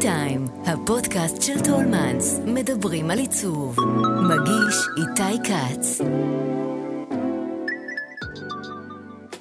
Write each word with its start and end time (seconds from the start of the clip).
טיים, 0.00 0.44
הפודקאסט 0.64 1.42
של 1.42 1.60
טולמנס, 1.64 2.40
מדברים 2.46 3.10
על 3.10 3.18
עיצוב. 3.18 3.76
מגיש 4.22 4.76
איתי 4.96 5.48
כץ. 5.48 6.00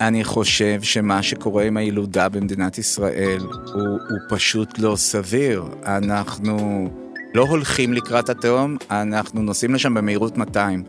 אני 0.01 0.23
חושב 0.23 0.81
שמה 0.81 1.23
שקורה 1.23 1.63
עם 1.63 1.77
הילודה 1.77 2.29
במדינת 2.29 2.77
ישראל 2.77 3.39
הוא, 3.73 3.87
הוא 4.09 4.19
פשוט 4.29 4.79
לא 4.79 4.95
סביר. 4.95 5.63
אנחנו 5.85 6.89
לא 7.33 7.43
הולכים 7.43 7.93
לקראת 7.93 8.29
התהום, 8.29 8.77
אנחנו 8.91 9.41
נוסעים 9.41 9.73
לשם 9.73 9.93
במהירות 9.93 10.37
200. 10.37 10.83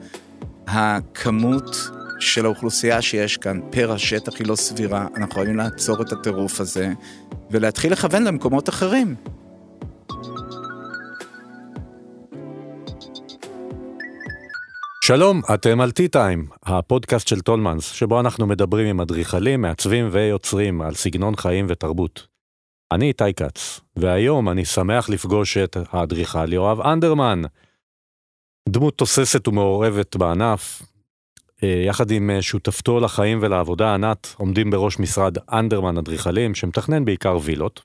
הכמות 0.66 1.90
של 2.18 2.44
האוכלוסייה 2.44 3.02
שיש 3.02 3.36
כאן 3.36 3.60
פר 3.70 3.92
השטח 3.92 4.32
היא 4.38 4.46
לא 4.46 4.56
סבירה, 4.56 5.06
אנחנו 5.16 5.34
חייבים 5.34 5.56
לעצור 5.56 6.02
את 6.02 6.12
הטירוף 6.12 6.60
הזה 6.60 6.92
ולהתחיל 7.50 7.92
לכוון 7.92 8.24
למקומות 8.24 8.68
אחרים. 8.68 9.14
שלום, 15.06 15.40
אתם 15.54 15.80
על 15.80 15.90
T-Time, 15.90 16.56
הפודקאסט 16.62 17.28
של 17.28 17.40
טולמנס, 17.40 17.92
שבו 17.92 18.20
אנחנו 18.20 18.46
מדברים 18.46 18.86
עם 18.86 19.00
אדריכלים, 19.00 19.62
מעצבים 19.62 20.08
ויוצרים 20.12 20.82
על 20.82 20.94
סגנון 20.94 21.36
חיים 21.36 21.66
ותרבות. 21.68 22.26
אני 22.92 23.08
איתי 23.08 23.34
כץ, 23.34 23.80
והיום 23.96 24.48
אני 24.48 24.64
שמח 24.64 25.08
לפגוש 25.08 25.56
את 25.56 25.76
האדריכל 25.90 26.52
יואב 26.52 26.80
אנדרמן. 26.80 27.42
דמות 28.68 28.98
תוססת 28.98 29.48
ומעורבת 29.48 30.16
בענף, 30.16 30.82
אה, 31.62 31.82
יחד 31.86 32.10
עם 32.10 32.30
אה, 32.30 32.42
שותפתו 32.42 33.00
לחיים 33.00 33.38
ולעבודה 33.42 33.94
ענת, 33.94 34.34
עומדים 34.36 34.70
בראש 34.70 34.98
משרד 34.98 35.38
אנדרמן 35.52 35.98
אדריכלים, 35.98 36.54
שמתכנן 36.54 37.04
בעיקר 37.04 37.38
וילות. 37.42 37.82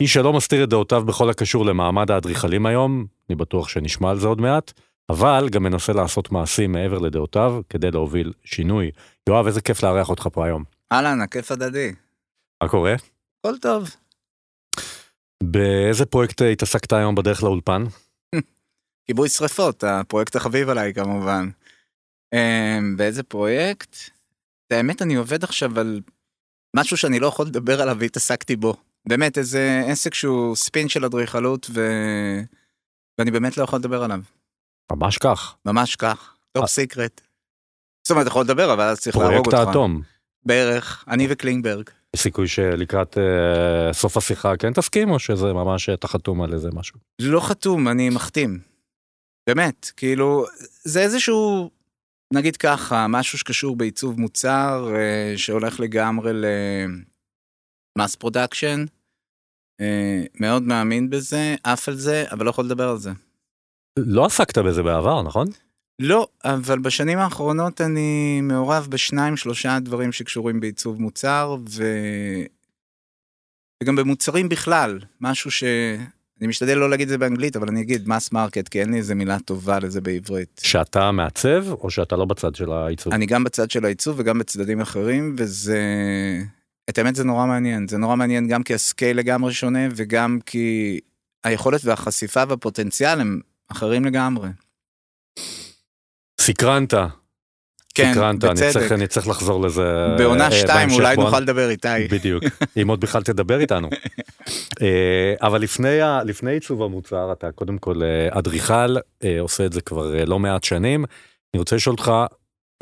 איש 0.00 0.14
שלא 0.14 0.32
מסתיר 0.32 0.64
את 0.64 0.68
דעותיו 0.68 1.04
בכל 1.04 1.30
הקשור 1.30 1.66
למעמד 1.66 2.10
האדריכלים 2.10 2.66
היום, 2.66 3.06
אני 3.28 3.36
בטוח 3.36 3.68
שנשמע 3.68 4.10
על 4.10 4.18
זה 4.18 4.26
עוד 4.28 4.40
מעט, 4.40 4.72
אבל 5.10 5.48
גם 5.50 5.62
מנסה 5.62 5.92
לעשות 5.92 6.32
מעשים 6.32 6.72
מעבר 6.72 6.98
לדעותיו 6.98 7.60
כדי 7.70 7.90
להוביל 7.90 8.32
שינוי. 8.44 8.90
יואב, 9.28 9.46
איזה 9.46 9.60
כיף 9.60 9.82
לארח 9.82 10.10
אותך 10.10 10.28
פה 10.32 10.44
היום. 10.46 10.64
אהלן, 10.92 11.20
הכיף 11.20 11.52
הדדי. 11.52 11.92
מה 12.62 12.68
קורה? 12.68 12.94
הכל 13.40 13.58
טוב. 13.58 13.90
באיזה 15.42 16.06
פרויקט 16.06 16.42
התעסקת 16.42 16.92
היום 16.92 17.14
בדרך 17.14 17.42
לאולפן? 17.42 17.84
כיבוי 19.06 19.28
שרפות, 19.28 19.84
הפרויקט 19.84 20.36
החביב 20.36 20.68
עליי 20.68 20.94
כמובן. 20.94 21.48
אמ, 22.34 22.96
באיזה 22.96 23.22
פרויקט? 23.22 23.96
האמת 24.70 25.02
אני 25.02 25.14
עובד 25.14 25.44
עכשיו 25.44 25.80
על 25.80 26.00
משהו 26.76 26.96
שאני 26.96 27.20
לא 27.20 27.26
יכול 27.26 27.46
לדבר 27.46 27.82
עליו 27.82 27.96
והתעסקתי 28.00 28.56
בו. 28.56 28.76
באמת 29.08 29.38
איזה 29.38 29.82
עסק 29.86 30.14
שהוא 30.14 30.56
ספין 30.56 30.88
של 30.88 31.04
אדריכלות 31.04 31.66
ו... 31.70 31.80
ואני 33.18 33.30
באמת 33.30 33.56
לא 33.56 33.62
יכול 33.62 33.78
לדבר 33.78 34.02
עליו. 34.02 34.20
ממש 34.92 35.18
כך. 35.18 35.56
ממש 35.64 35.96
כך. 35.96 36.34
top 36.52 36.66
secret. 36.66 37.20
זאת 38.06 38.10
אומרת, 38.10 38.26
יכול 38.26 38.42
לדבר, 38.42 38.72
אבל 38.72 38.82
אז 38.84 39.00
צריך 39.00 39.16
להרוג 39.16 39.36
אותך. 39.36 39.50
פרויקט 39.50 39.68
האטום. 39.68 40.02
בערך, 40.46 41.04
אני 41.08 41.26
וקלינגברג. 41.30 41.90
יש 42.16 42.20
סיכוי 42.20 42.48
שלקראת 42.48 43.18
אה, 43.18 43.92
סוף 43.92 44.16
השיחה 44.16 44.56
כן 44.56 44.72
תסכים, 44.72 45.10
או 45.10 45.18
שזה 45.18 45.52
ממש 45.52 45.88
אתה 45.88 46.08
חתום 46.08 46.42
על 46.42 46.54
איזה 46.54 46.68
משהו? 46.72 46.98
לא 47.20 47.40
חתום, 47.40 47.88
אני 47.88 48.10
מחתים. 48.10 48.60
באמת, 49.48 49.90
כאילו, 49.96 50.44
זה 50.84 51.00
איזשהו, 51.00 51.70
נגיד 52.34 52.56
ככה, 52.56 53.06
משהו 53.08 53.38
שקשור 53.38 53.76
בעיצוב 53.76 54.20
מוצר, 54.20 54.88
אה, 54.96 55.32
שהולך 55.36 55.80
לגמרי 55.80 56.32
ל 57.96 58.00
mass 58.00 58.14
production. 58.14 58.84
אה, 59.80 60.22
מאוד 60.40 60.62
מאמין 60.62 61.10
בזה, 61.10 61.54
עף 61.64 61.88
על 61.88 61.94
זה, 61.94 62.24
אבל 62.30 62.44
לא 62.44 62.50
יכול 62.50 62.64
לדבר 62.64 62.88
על 62.88 62.98
זה. 62.98 63.10
לא 63.96 64.26
עסקת 64.26 64.58
בזה 64.58 64.82
בעבר, 64.82 65.22
נכון? 65.22 65.46
לא, 65.98 66.28
אבל 66.44 66.78
בשנים 66.78 67.18
האחרונות 67.18 67.80
אני 67.80 68.40
מעורב 68.42 68.86
בשניים 68.90 69.36
שלושה 69.36 69.78
דברים 69.80 70.12
שקשורים 70.12 70.60
בעיצוב 70.60 71.00
מוצר 71.00 71.56
ו... 71.70 71.84
וגם 73.82 73.96
במוצרים 73.96 74.48
בכלל, 74.48 74.98
משהו 75.20 75.50
ש... 75.50 75.64
אני 76.40 76.46
משתדל 76.48 76.74
לא 76.74 76.90
להגיד 76.90 77.06
את 77.06 77.08
זה 77.08 77.18
באנגלית, 77.18 77.56
אבל 77.56 77.68
אני 77.68 77.80
אגיד 77.80 78.08
mass 78.08 78.32
market, 78.32 78.68
כי 78.68 78.80
אין 78.80 78.90
לי 78.90 78.96
איזה 78.96 79.14
מילה 79.14 79.38
טובה 79.38 79.78
לזה 79.78 80.00
בעברית. 80.00 80.60
שאתה 80.64 81.12
מעצב, 81.12 81.72
או 81.72 81.90
שאתה 81.90 82.16
לא 82.16 82.24
בצד 82.24 82.54
של 82.54 82.72
העיצוב? 82.72 83.12
אני 83.12 83.26
גם 83.26 83.44
בצד 83.44 83.70
של 83.70 83.84
העיצוב 83.84 84.16
וגם 84.18 84.38
בצדדים 84.38 84.80
אחרים, 84.80 85.36
וזה... 85.38 85.80
את 86.90 86.98
האמת 86.98 87.14
זה 87.14 87.24
נורא 87.24 87.46
מעניין, 87.46 87.88
זה 87.88 87.98
נורא 87.98 88.16
מעניין 88.16 88.48
גם 88.48 88.62
כי 88.62 88.74
הסקייל 88.74 89.16
לגמרי 89.16 89.52
שונה, 89.52 89.88
וגם 89.96 90.38
כי 90.46 91.00
היכולת 91.44 91.80
והחשיפה 91.84 92.42
והפוטנציאל 92.48 93.20
הם 93.20 93.40
אחרים 93.68 94.04
לגמרי. 94.04 94.48
סקרנת. 96.40 96.94
כן, 97.94 98.12
סקרנת, 98.14 98.44
בצדק. 98.44 98.62
אני 98.62 98.72
צריך, 98.72 98.92
אני 98.92 99.06
צריך 99.06 99.28
לחזור 99.28 99.60
לזה 99.60 99.82
בעונה 100.18 100.44
אה, 100.46 100.50
שתיים 100.52 100.78
בהמשך. 100.88 100.94
אולי 100.96 101.16
בוא- 101.16 101.24
נוכל 101.24 101.40
לדבר 101.40 101.68
איתי. 101.70 101.88
בדיוק, 102.16 102.44
אם 102.82 102.88
עוד 102.88 103.00
בכלל 103.00 103.22
תדבר 103.22 103.60
איתנו. 103.60 103.88
אה, 104.82 105.34
אבל 105.42 105.60
לפני, 105.60 105.98
לפני 106.24 106.52
עיצוב 106.52 106.82
המוצר, 106.82 107.32
אתה 107.32 107.52
קודם 107.52 107.78
כל 107.78 108.02
אה, 108.02 108.38
אדריכל, 108.38 108.96
עושה 109.40 109.66
את 109.66 109.72
זה 109.72 109.80
כבר 109.80 110.24
לא 110.24 110.38
מעט 110.38 110.64
שנים. 110.64 111.04
אני 111.54 111.58
רוצה 111.58 111.76
לשאול 111.76 111.92
אותך, 111.92 112.12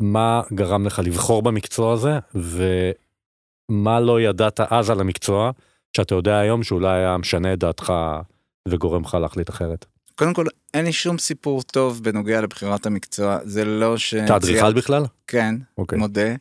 מה 0.01 0.41
גרם 0.53 0.85
לך 0.85 1.01
לבחור 1.05 1.41
במקצוע 1.41 1.93
הזה, 1.93 2.19
ומה 2.35 3.99
לא 3.99 4.21
ידעת 4.21 4.59
אז 4.69 4.89
על 4.89 4.99
המקצוע, 4.99 5.51
שאתה 5.97 6.15
יודע 6.15 6.37
היום 6.37 6.63
שאולי 6.63 6.97
היה 6.99 7.17
משנה 7.17 7.53
את 7.53 7.59
דעתך 7.59 7.93
וגורם 8.67 9.01
לך 9.03 9.13
להחליט 9.21 9.49
אחרת. 9.49 9.85
קודם 10.15 10.33
כל, 10.33 10.45
אין 10.73 10.85
לי 10.85 10.93
שום 10.93 11.17
סיפור 11.17 11.63
טוב 11.63 12.03
בנוגע 12.03 12.41
לבחירת 12.41 12.85
המקצוע, 12.85 13.37
זה 13.43 13.65
לא 13.65 13.97
ש... 13.97 14.13
אתה 14.13 14.35
אדריכל 14.35 14.73
בכלל? 14.73 15.03
כן, 15.27 15.55
אוקיי. 15.77 15.99
מודה. 15.99 16.35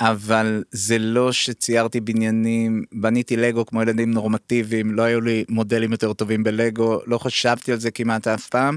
אבל 0.00 0.64
זה 0.70 0.98
לא 0.98 1.32
שציירתי 1.32 2.00
בניינים, 2.00 2.84
בניתי 2.92 3.36
לגו 3.36 3.66
כמו 3.66 3.82
ילדים 3.82 4.10
נורמטיביים, 4.10 4.94
לא 4.94 5.02
היו 5.02 5.20
לי 5.20 5.44
מודלים 5.48 5.92
יותר 5.92 6.12
טובים 6.12 6.44
בלגו, 6.44 7.00
לא 7.06 7.18
חשבתי 7.18 7.72
על 7.72 7.78
זה 7.78 7.90
כמעט 7.90 8.26
אף 8.26 8.48
פעם. 8.48 8.76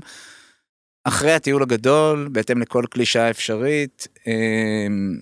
אחרי 1.03 1.31
הטיול 1.33 1.63
הגדול, 1.63 2.29
בהתאם 2.31 2.61
לכל 2.61 2.83
קלישאה 2.89 3.29
אפשרית, 3.29 4.07
אמ, 4.27 5.17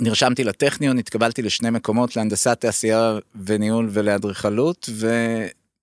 נרשמתי 0.00 0.44
לטכניון, 0.44 0.98
התקבלתי 0.98 1.42
לשני 1.42 1.70
מקומות, 1.70 2.16
להנדסת 2.16 2.60
תעשייה 2.60 3.18
וניהול 3.44 3.88
ולאדריכלות, 3.92 4.88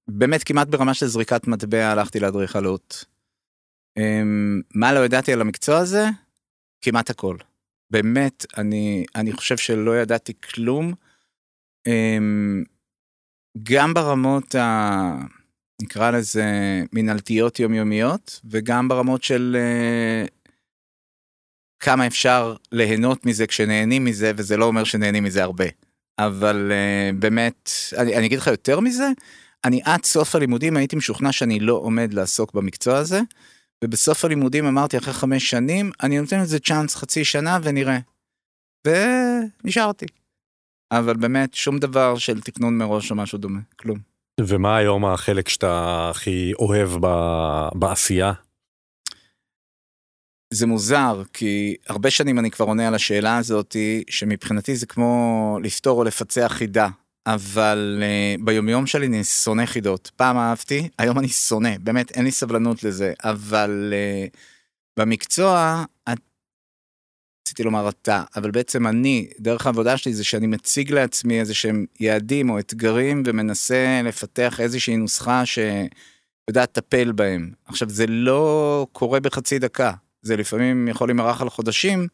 ובאמת 0.08 0.44
כמעט 0.44 0.68
ברמה 0.68 0.94
של 0.94 1.06
זריקת 1.08 1.48
מטבע 1.48 1.88
הלכתי 1.92 2.20
לאדריכלות. 2.20 3.06
אמ, 3.98 4.62
מה 4.76 4.94
לא 4.94 5.06
ידעתי 5.06 5.34
על 5.34 5.42
המקצוע 5.42 5.78
הזה? 5.78 6.06
כמעט 6.82 7.10
הכל. 7.10 7.38
באמת, 7.92 8.46
אני, 8.58 9.06
אני 9.16 9.34
חושב 9.34 9.58
שלא 9.58 9.98
ידעתי 10.02 10.34
כלום. 10.34 10.94
אמ, 11.88 12.64
גם 13.64 13.94
ברמות 13.94 14.56
ה... 14.56 15.18
נקרא 15.82 16.12
לזה 16.12 16.44
מנהלתיות 16.94 17.60
יומיומיות, 17.60 18.40
וגם 18.46 18.88
ברמות 18.88 19.24
של 19.24 19.58
אה, 19.60 20.26
כמה 21.80 22.08
אפשר 22.08 22.56
ליהנות 22.72 23.26
מזה 23.26 23.48
כשנהנים 23.48 24.06
מזה, 24.06 24.32
וזה 24.38 24.58
לא 24.58 24.66
אומר 24.66 24.84
שנהנים 24.84 25.24
מזה 25.24 25.44
הרבה. 25.44 25.66
אבל 26.20 26.72
אה, 26.72 27.10
באמת, 27.20 27.70
אני, 27.98 28.18
אני 28.18 28.26
אגיד 28.26 28.40
לך 28.40 28.48
יותר 28.48 28.80
מזה, 28.80 29.08
אני 29.64 29.82
עד 29.84 30.06
סוף 30.06 30.36
הלימודים 30.36 30.78
הייתי 30.78 30.96
משוכנע 30.96 31.32
שאני 31.32 31.60
לא 31.60 31.74
עומד 31.74 32.14
לעסוק 32.14 32.54
במקצוע 32.54 32.98
הזה, 32.98 33.22
ובסוף 33.84 34.26
הלימודים 34.26 34.66
אמרתי 34.66 34.98
אחרי 34.98 35.14
חמש 35.14 35.50
שנים, 35.50 35.92
אני 36.04 36.20
נותן 36.20 36.40
לזה 36.40 36.60
צ'אנס 36.60 36.96
חצי 36.96 37.26
שנה 37.26 37.60
ונראה. 37.64 38.00
ונשארתי. 38.88 40.06
אבל 40.92 41.18
באמת, 41.18 41.54
שום 41.54 41.80
דבר 41.80 42.18
של 42.18 42.42
תקנון 42.42 42.78
מראש 42.78 43.12
או 43.12 43.16
משהו 43.16 43.38
דומה, 43.38 43.60
כלום. 43.76 44.00
ומה 44.42 44.78
היום 44.78 45.06
החלק 45.06 45.50
שאתה 45.50 46.08
הכי 46.10 46.54
אוהב 46.60 46.90
ב- 47.02 47.70
בעשייה? 47.76 48.34
זה 50.54 50.68
מוזר, 50.68 51.22
כי 51.34 51.76
הרבה 51.88 52.12
שנים 52.12 52.40
אני 52.40 52.52
כבר 52.52 52.66
עונה 52.66 52.88
על 52.88 52.96
השאלה 52.96 53.38
הזאתי, 53.38 54.04
שמבחינתי 54.10 54.76
זה 54.76 54.86
כמו 54.86 55.60
לפתור 55.64 56.00
או 56.00 56.04
לפצח 56.04 56.52
חידה. 56.56 56.88
אבל 57.28 58.04
uh, 58.04 58.44
ביומיום 58.44 58.88
שלי 58.88 59.08
אני 59.08 59.24
שונא 59.24 59.66
חידות. 59.66 60.12
פעם 60.16 60.38
אהבתי, 60.38 60.90
היום 61.00 61.20
אני 61.20 61.28
שונא, 61.28 61.78
באמת 61.80 62.12
אין 62.12 62.26
לי 62.26 62.32
סבלנות 62.32 62.84
לזה. 62.84 63.14
אבל 63.24 63.94
uh, 63.94 64.38
במקצוע, 65.00 65.84
את- 66.10 66.20
רציתי 67.48 67.64
לומר 67.64 67.90
אתה, 67.90 68.24
אבל 68.36 68.52
בעצם 68.52 68.88
אני, 68.88 69.30
דרך 69.40 69.66
העבודה 69.66 69.98
שלי 69.98 70.14
זה 70.14 70.24
שאני 70.24 70.48
מציג 70.48 70.92
לעצמי 70.92 71.40
איזה 71.40 71.54
שהם 71.54 71.86
יעדים 72.00 72.50
או 72.50 72.60
אתגרים 72.60 73.24
ומנסה 73.26 74.02
לפתח 74.04 74.60
איזושהי 74.60 74.98
נוסחה 74.98 75.44
שיודעת 75.46 76.70
לטפל 76.78 77.12
בהם. 77.12 77.52
עכשיו 77.66 77.90
זה 77.90 78.08
לא 78.08 78.88
קורה 78.92 79.20
בחצי 79.20 79.60
דקה, 79.60 79.92
זה 80.22 80.38
לפעמים 80.38 80.88
יכול 80.88 81.08
להימרח 81.08 81.42
על 81.42 81.50
חודשים, 81.50 82.08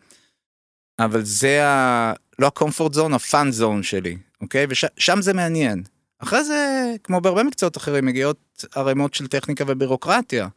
אבל 0.99 1.23
זה 1.23 1.67
ה... 1.67 2.13
לא 2.41 2.47
ה-comfort 2.47 2.93
zone, 2.93 3.13
ה-fun 3.13 3.61
zone 3.61 3.83
שלי, 3.83 4.17
אוקיי? 4.41 4.65
ושם 4.69 5.21
זה 5.21 5.33
מעניין. 5.33 5.83
אחרי 6.19 6.43
זה, 6.43 6.91
כמו 7.03 7.21
בהרבה 7.21 7.43
מקצועות 7.43 7.77
אחרים, 7.77 8.05
מגיעות 8.05 8.65
ערימות 8.75 9.13
של 9.13 9.27
טכניקה 9.27 9.63
ובירוקרטיה, 9.67 10.47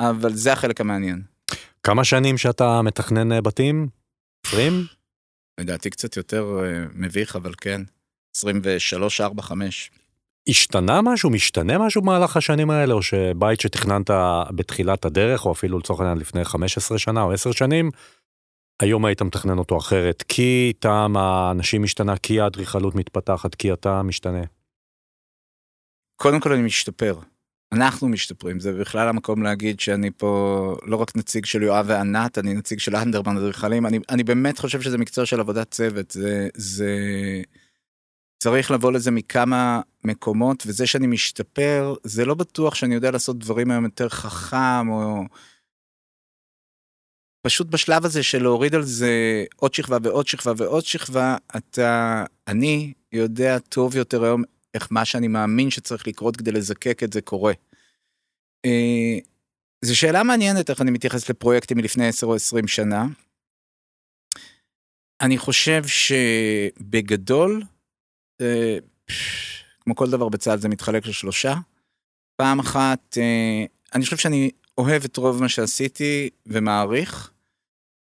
אבל 0.00 0.34
זה 0.34 0.52
החלק 0.52 0.80
המעניין. 0.80 1.22
כמה 1.82 2.04
שנים 2.04 2.38
שאתה 2.38 2.82
מתכנן 2.82 3.32
אה, 3.32 3.40
בתים? 3.40 3.88
20? 4.46 4.86
לדעתי 5.60 5.90
קצת 5.90 6.16
יותר 6.16 6.60
אה, 6.62 6.84
מביך, 6.94 7.36
אבל 7.36 7.52
כן. 7.60 7.80
23, 8.36 9.20
4, 9.20 9.42
5. 9.42 9.90
השתנה 10.48 11.02
משהו? 11.02 11.30
משתנה 11.30 11.78
משהו 11.78 12.02
במהלך 12.02 12.36
השנים 12.36 12.70
האלה? 12.70 12.94
או 12.94 13.02
שבית 13.02 13.60
שתכננת 13.60 14.10
בתחילת 14.50 15.04
הדרך, 15.04 15.46
או 15.46 15.52
אפילו 15.52 15.78
לצורך 15.78 16.00
העניין 16.00 16.18
לפני 16.18 16.44
15 16.44 16.98
שנה 16.98 17.22
או 17.22 17.32
10 17.32 17.52
שנים, 17.52 17.90
היום 18.82 19.04
היית 19.04 19.22
מתכנן 19.22 19.58
אותו 19.58 19.78
אחרת, 19.78 20.22
כי 20.28 20.72
טעם 20.78 21.16
האנשים 21.16 21.82
משתנה, 21.82 22.16
כי 22.16 22.40
האדריכלות 22.40 22.94
מתפתחת, 22.94 23.54
כי 23.54 23.72
אתה 23.72 24.02
משתנה. 24.02 24.42
קודם 26.16 26.40
כל 26.40 26.52
אני 26.52 26.62
משתפר. 26.62 27.18
אנחנו 27.72 28.08
משתפרים, 28.08 28.60
זה 28.60 28.72
בכלל 28.72 29.08
המקום 29.08 29.42
להגיד 29.42 29.80
שאני 29.80 30.10
פה 30.10 30.76
לא 30.82 30.96
רק 30.96 31.16
נציג 31.16 31.44
של 31.44 31.62
יואב 31.62 31.84
וענת, 31.88 32.38
אני 32.38 32.54
נציג 32.54 32.78
של 32.78 32.96
אנדרמן 32.96 33.36
אדריכלים, 33.36 33.86
אני, 33.86 33.98
אני 34.10 34.24
באמת 34.24 34.58
חושב 34.58 34.80
שזה 34.80 34.98
מקצוע 34.98 35.26
של 35.26 35.40
עבודת 35.40 35.70
צוות, 35.70 36.10
זה, 36.10 36.48
זה 36.54 36.96
צריך 38.42 38.70
לבוא 38.70 38.92
לזה 38.92 39.10
מכמה 39.10 39.80
מקומות, 40.04 40.64
וזה 40.66 40.86
שאני 40.86 41.06
משתפר, 41.06 41.94
זה 42.04 42.24
לא 42.24 42.34
בטוח 42.34 42.74
שאני 42.74 42.94
יודע 42.94 43.10
לעשות 43.10 43.38
דברים 43.38 43.70
היום 43.70 43.84
יותר 43.84 44.08
חכם, 44.08 44.88
או... 44.88 45.24
פשוט 47.48 47.66
בשלב 47.66 48.04
הזה 48.04 48.22
של 48.22 48.42
להוריד 48.42 48.74
על 48.74 48.82
זה 48.82 49.44
עוד 49.56 49.74
שכבה 49.74 49.98
ועוד 50.02 50.26
שכבה 50.26 50.52
ועוד 50.56 50.84
שכבה, 50.84 51.36
אתה, 51.56 52.24
אני 52.48 52.92
יודע 53.12 53.58
טוב 53.58 53.96
יותר 53.96 54.24
היום 54.24 54.42
איך 54.74 54.88
מה 54.90 55.04
שאני 55.04 55.28
מאמין 55.28 55.70
שצריך 55.70 56.06
לקרות 56.06 56.36
כדי 56.36 56.52
לזקק 56.52 57.02
את 57.02 57.12
זה 57.12 57.20
קורה. 57.20 57.52
אה, 58.64 59.18
זו 59.84 59.98
שאלה 59.98 60.22
מעניינת 60.22 60.70
איך 60.70 60.80
אני 60.80 60.90
מתייחס 60.90 61.30
לפרויקטים 61.30 61.76
מלפני 61.76 62.08
10 62.08 62.26
או 62.26 62.34
20 62.34 62.68
שנה. 62.68 63.06
אני 65.20 65.38
חושב 65.38 65.82
שבגדול, 65.86 67.62
אה, 68.40 68.78
כמו 69.80 69.96
כל 69.96 70.10
דבר 70.10 70.28
בצה"ל 70.28 70.58
זה 70.58 70.68
מתחלק 70.68 71.06
לשלושה. 71.06 71.54
פעם 72.36 72.58
אחת, 72.58 73.18
אה, 73.18 73.64
אני 73.94 74.04
חושב 74.04 74.16
שאני 74.16 74.50
אוהב 74.78 75.04
את 75.04 75.16
רוב 75.16 75.42
מה 75.42 75.48
שעשיתי 75.48 76.30
ומעריך. 76.46 77.37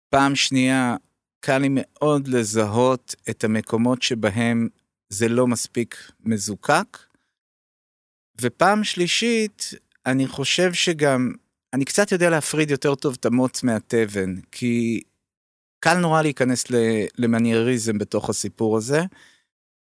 פעם 0.09 0.35
שנייה, 0.35 0.95
קל 1.39 1.57
לי 1.57 1.67
מאוד 1.71 2.27
לזהות 2.27 3.15
את 3.29 3.43
המקומות 3.43 4.01
שבהם 4.01 4.67
זה 5.09 5.27
לא 5.27 5.47
מספיק 5.47 6.11
מזוקק. 6.19 6.97
ופעם 8.41 8.83
שלישית, 8.83 9.71
אני 10.05 10.27
חושב 10.27 10.73
שגם, 10.73 11.31
אני 11.73 11.85
קצת 11.85 12.11
יודע 12.11 12.29
להפריד 12.29 12.71
יותר 12.71 12.95
טוב 12.95 13.15
את 13.19 13.25
המוץ 13.25 13.63
מהתבן, 13.63 14.35
כי 14.51 15.01
קל 15.79 15.97
נורא 15.97 16.21
להיכנס 16.21 16.63
למנייריזם 17.17 17.97
בתוך 17.97 18.29
הסיפור 18.29 18.77
הזה. 18.77 19.01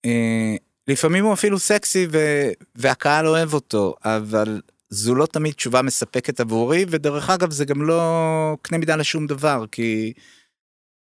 אה, 0.05 0.55
לפעמים 0.88 1.25
הוא 1.25 1.33
אפילו 1.33 1.59
סקסי 1.59 2.07
ו... 2.12 2.17
והקהל 2.75 3.27
אוהב 3.27 3.53
אותו, 3.53 3.95
אבל 4.03 4.62
זו 4.89 5.15
לא 5.15 5.25
תמיד 5.25 5.53
תשובה 5.53 5.81
מספקת 5.81 6.39
עבורי, 6.39 6.86
ודרך 6.89 7.30
אגב 7.30 7.51
זה 7.51 7.65
גם 7.65 7.81
לא 7.81 8.57
קנה 8.62 8.77
מידה 8.77 8.95
לשום 8.95 9.27
דבר, 9.27 9.65
כי 9.71 10.13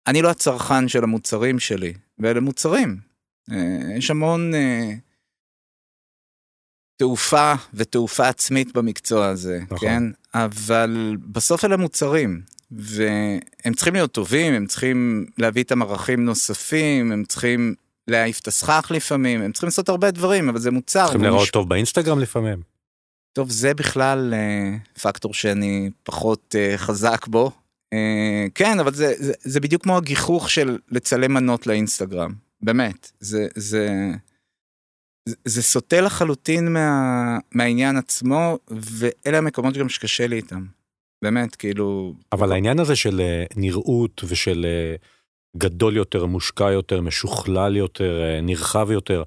אני 0.06 0.22
לא 0.22 0.30
הצרכן 0.30 0.88
של 0.88 1.04
המוצרים 1.04 1.58
שלי, 1.58 1.94
ואלה 2.18 2.40
מוצרים. 2.40 2.96
אה, 3.50 3.96
יש 3.96 4.10
המון 4.10 4.54
אה, 4.54 4.92
תעופה 6.96 7.52
ותעופה 7.74 8.28
עצמית 8.28 8.72
במקצוע 8.72 9.26
הזה, 9.26 9.60
נכון. 9.64 9.88
כן? 9.88 10.02
אבל 10.34 11.16
בסוף 11.32 11.64
אלה 11.64 11.76
מוצרים, 11.76 12.42
והם 12.70 13.74
צריכים 13.76 13.94
להיות 13.94 14.12
טובים, 14.12 14.52
הם 14.52 14.66
צריכים 14.66 15.26
להביא 15.38 15.62
איתם 15.62 15.82
ערכים 15.82 16.24
נוספים, 16.24 17.12
הם 17.12 17.24
צריכים 17.24 17.74
להעיף 18.08 18.40
את 18.40 18.48
הסכך 18.48 18.90
לפעמים, 18.94 19.42
הם 19.42 19.52
צריכים 19.52 19.66
לעשות 19.66 19.88
הרבה 19.88 20.10
דברים, 20.10 20.48
אבל 20.48 20.58
זה 20.58 20.70
מוצר. 20.70 21.04
צריכים 21.04 21.22
לראות 21.22 21.42
מש... 21.42 21.50
טוב 21.50 21.68
באינסטגרם 21.68 22.18
לפעמים. 22.18 22.69
טוב, 23.32 23.50
זה 23.50 23.74
בכלל 23.74 24.34
אה, 24.34 24.76
פקטור 25.02 25.34
שאני 25.34 25.90
פחות 26.02 26.54
אה, 26.58 26.78
חזק 26.78 27.26
בו. 27.26 27.50
אה, 27.92 28.46
כן, 28.54 28.80
אבל 28.80 28.94
זה, 28.94 29.14
זה, 29.18 29.32
זה 29.40 29.60
בדיוק 29.60 29.82
כמו 29.82 29.96
הגיחוך 29.96 30.50
של 30.50 30.78
לצלם 30.88 31.34
מנות 31.34 31.66
לאינסטגרם. 31.66 32.32
באמת, 32.62 33.10
זה, 33.20 33.46
זה, 33.54 33.88
זה, 35.28 35.34
זה 35.44 35.62
סוטה 35.62 36.00
לחלוטין 36.00 36.72
מה, 36.72 37.38
מהעניין 37.52 37.96
עצמו, 37.96 38.58
ואלה 38.68 39.38
המקומות 39.38 39.76
גם 39.76 39.88
שקשה 39.88 40.26
לי 40.26 40.36
איתם. 40.36 40.66
באמת, 41.22 41.56
כאילו... 41.56 42.14
אבל 42.32 42.52
העניין 42.52 42.80
הזה 42.80 42.96
של 42.96 43.20
נראות 43.56 44.24
ושל 44.28 44.66
גדול 45.56 45.96
יותר, 45.96 46.26
מושקע 46.26 46.70
יותר, 46.70 47.00
משוכלל 47.00 47.76
יותר, 47.76 48.40
נרחב 48.42 48.90
יותר, 48.90 49.22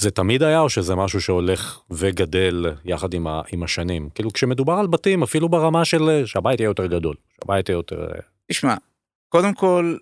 זה 0.00 0.10
תמיד 0.10 0.42
היה 0.42 0.60
או 0.60 0.70
שזה 0.70 0.94
משהו 0.94 1.20
שהולך 1.20 1.80
וגדל 1.90 2.66
יחד 2.84 3.14
עם, 3.14 3.26
ה, 3.26 3.42
עם 3.52 3.62
השנים? 3.62 4.08
כאילו 4.14 4.32
כשמדובר 4.32 4.72
על 4.72 4.86
בתים, 4.86 5.22
אפילו 5.22 5.48
ברמה 5.48 5.84
של 5.84 6.22
שהבית 6.26 6.60
יהיה 6.60 6.68
יותר 6.68 6.86
גדול, 6.86 7.16
שהבית 7.34 7.68
יהיה 7.68 7.76
יותר... 7.76 8.06
תשמע, 8.50 8.74
קודם 9.28 9.54
כל, 9.54 9.96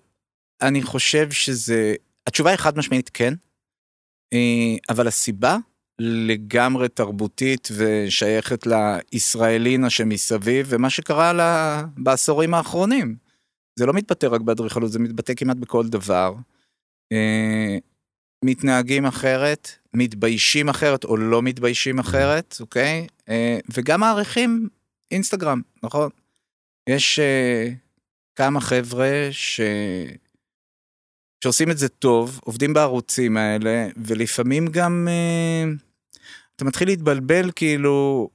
אני 0.61 0.83
חושב 0.83 1.31
שזה, 1.31 1.95
התשובה 2.27 2.49
היא 2.49 2.57
חד 2.57 2.77
משמעית 2.77 3.09
כן, 3.13 3.33
אה, 4.33 4.75
אבל 4.89 5.07
הסיבה 5.07 5.57
לגמרי 5.99 6.89
תרבותית 6.89 7.67
ושייכת 7.77 8.67
לישראלינה 8.67 9.89
שמסביב 9.89 10.67
ומה 10.69 10.89
שקרה 10.89 11.33
לה 11.33 11.83
בעשורים 11.97 12.53
האחרונים. 12.53 13.15
זה 13.79 13.85
לא 13.85 13.93
מתבטא 13.93 14.25
רק 14.25 14.41
באדריכלות, 14.41 14.91
זה 14.91 14.99
מתבטא 14.99 15.33
כמעט 15.33 15.57
בכל 15.57 15.87
דבר. 15.87 16.33
אה, 18.45 18.51
מתנהגים 18.51 19.05
אחרת, 19.05 19.71
מתביישים 19.93 20.69
אחרת 20.69 21.03
או 21.03 21.17
לא 21.17 21.41
מתביישים 21.41 21.99
אחרת, 21.99 22.57
אוקיי? 22.59 23.07
אה, 23.29 23.59
וגם 23.73 23.99
מעריכים 23.99 24.69
אינסטגרם, 25.11 25.61
נכון? 25.83 26.09
יש 26.89 27.19
כמה 28.35 28.61
חבר'ה 28.61 29.27
ש... 29.31 29.61
שעושים 31.43 31.71
את 31.71 31.77
זה 31.77 31.89
טוב, 31.89 32.39
עובדים 32.43 32.73
בערוצים 32.73 33.37
האלה, 33.37 33.87
ולפעמים 33.97 34.67
גם 34.67 35.07
אה, 35.07 35.71
אתה 36.55 36.65
מתחיל 36.65 36.87
להתבלבל 36.87 37.51
כאילו 37.55 38.29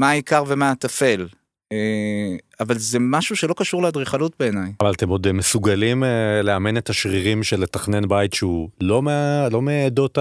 מה 0.00 0.10
העיקר 0.10 0.44
ומה 0.46 0.70
הטפל. 0.70 1.28
אה, 1.72 2.36
אבל 2.60 2.78
זה 2.78 2.98
משהו 3.00 3.36
שלא 3.36 3.54
קשור 3.54 3.82
לאדריכלות 3.82 4.32
בעיניי. 4.38 4.72
אבל 4.80 4.92
אתם 4.92 5.08
עוד 5.08 5.32
מסוגלים 5.32 6.04
אה, 6.04 6.42
לאמן 6.42 6.76
את 6.76 6.90
השרירים 6.90 7.42
של 7.42 7.60
לתכנן 7.60 8.08
בית 8.08 8.32
שהוא 8.34 8.70
לא, 8.80 9.02
מה, 9.02 9.48
לא 9.48 9.62
מעדות 9.62 10.18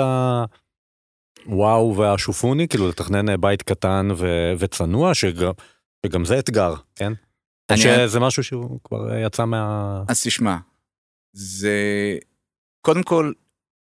הוואו 1.46 1.98
והשופוני, 1.98 2.68
כאילו 2.68 2.89
לתכנן 2.89 3.30
אה, 3.30 3.38
בית 3.38 3.62
קטן 3.62 4.08
ו, 4.18 4.54
וצנוע, 4.60 5.13
שגם, 5.13 5.51
שגם 6.06 6.25
זה 6.25 6.39
אתגר, 6.39 6.74
כן? 6.96 7.13
אני... 7.70 7.77
שזה 7.77 8.20
משהו 8.20 8.44
שהוא 8.44 8.80
כבר 8.84 9.18
יצא 9.25 9.46
מה... 9.46 10.04
אז 10.08 10.24
תשמע, 10.24 10.58
זה 11.34 11.74
קודם 12.82 13.04
כל 13.04 13.32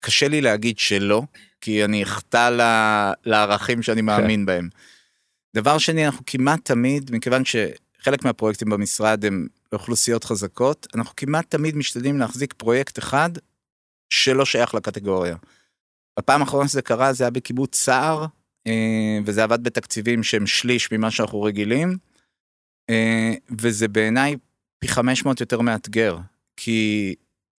קשה 0.00 0.28
לי 0.28 0.40
להגיד 0.40 0.78
שלא, 0.78 1.22
כי 1.60 1.84
אני 1.84 2.02
אחטא 2.02 2.50
לערכים 3.24 3.82
שאני 3.82 4.00
כן. 4.00 4.06
מאמין 4.06 4.46
בהם. 4.46 4.68
דבר 5.54 5.78
שני, 5.78 6.06
אנחנו 6.06 6.24
כמעט 6.26 6.60
תמיד, 6.64 7.10
מכיוון 7.14 7.42
שחלק 7.44 8.24
מהפרויקטים 8.24 8.70
במשרד 8.70 9.24
הם 9.24 9.46
אוכלוסיות 9.72 10.24
חזקות, 10.24 10.86
אנחנו 10.94 11.16
כמעט 11.16 11.50
תמיד 11.50 11.76
משתדלים 11.76 12.18
להחזיק 12.18 12.52
פרויקט 12.52 12.98
אחד 12.98 13.30
שלא 14.10 14.44
שייך 14.44 14.74
לקטגוריה. 14.74 15.36
בפעם 16.18 16.40
האחרונה 16.40 16.68
שזה 16.68 16.82
קרה 16.82 17.12
זה 17.12 17.24
היה 17.24 17.30
בקיבוץ 17.30 17.76
סער, 17.76 18.26
אה, 18.66 19.18
וזה 19.24 19.44
עבד 19.44 19.64
בתקציבים 19.64 20.22
שהם 20.22 20.46
שליש 20.46 20.92
ממה 20.92 21.10
שאנחנו 21.10 21.42
רגילים, 21.42 21.96
אה, 22.90 23.34
וזה 23.58 23.88
בעיניי 23.88 24.36
פי 24.78 24.88
500 24.88 25.40
יותר 25.40 25.60
מאתגר, 25.60 26.16
כי 26.56 27.14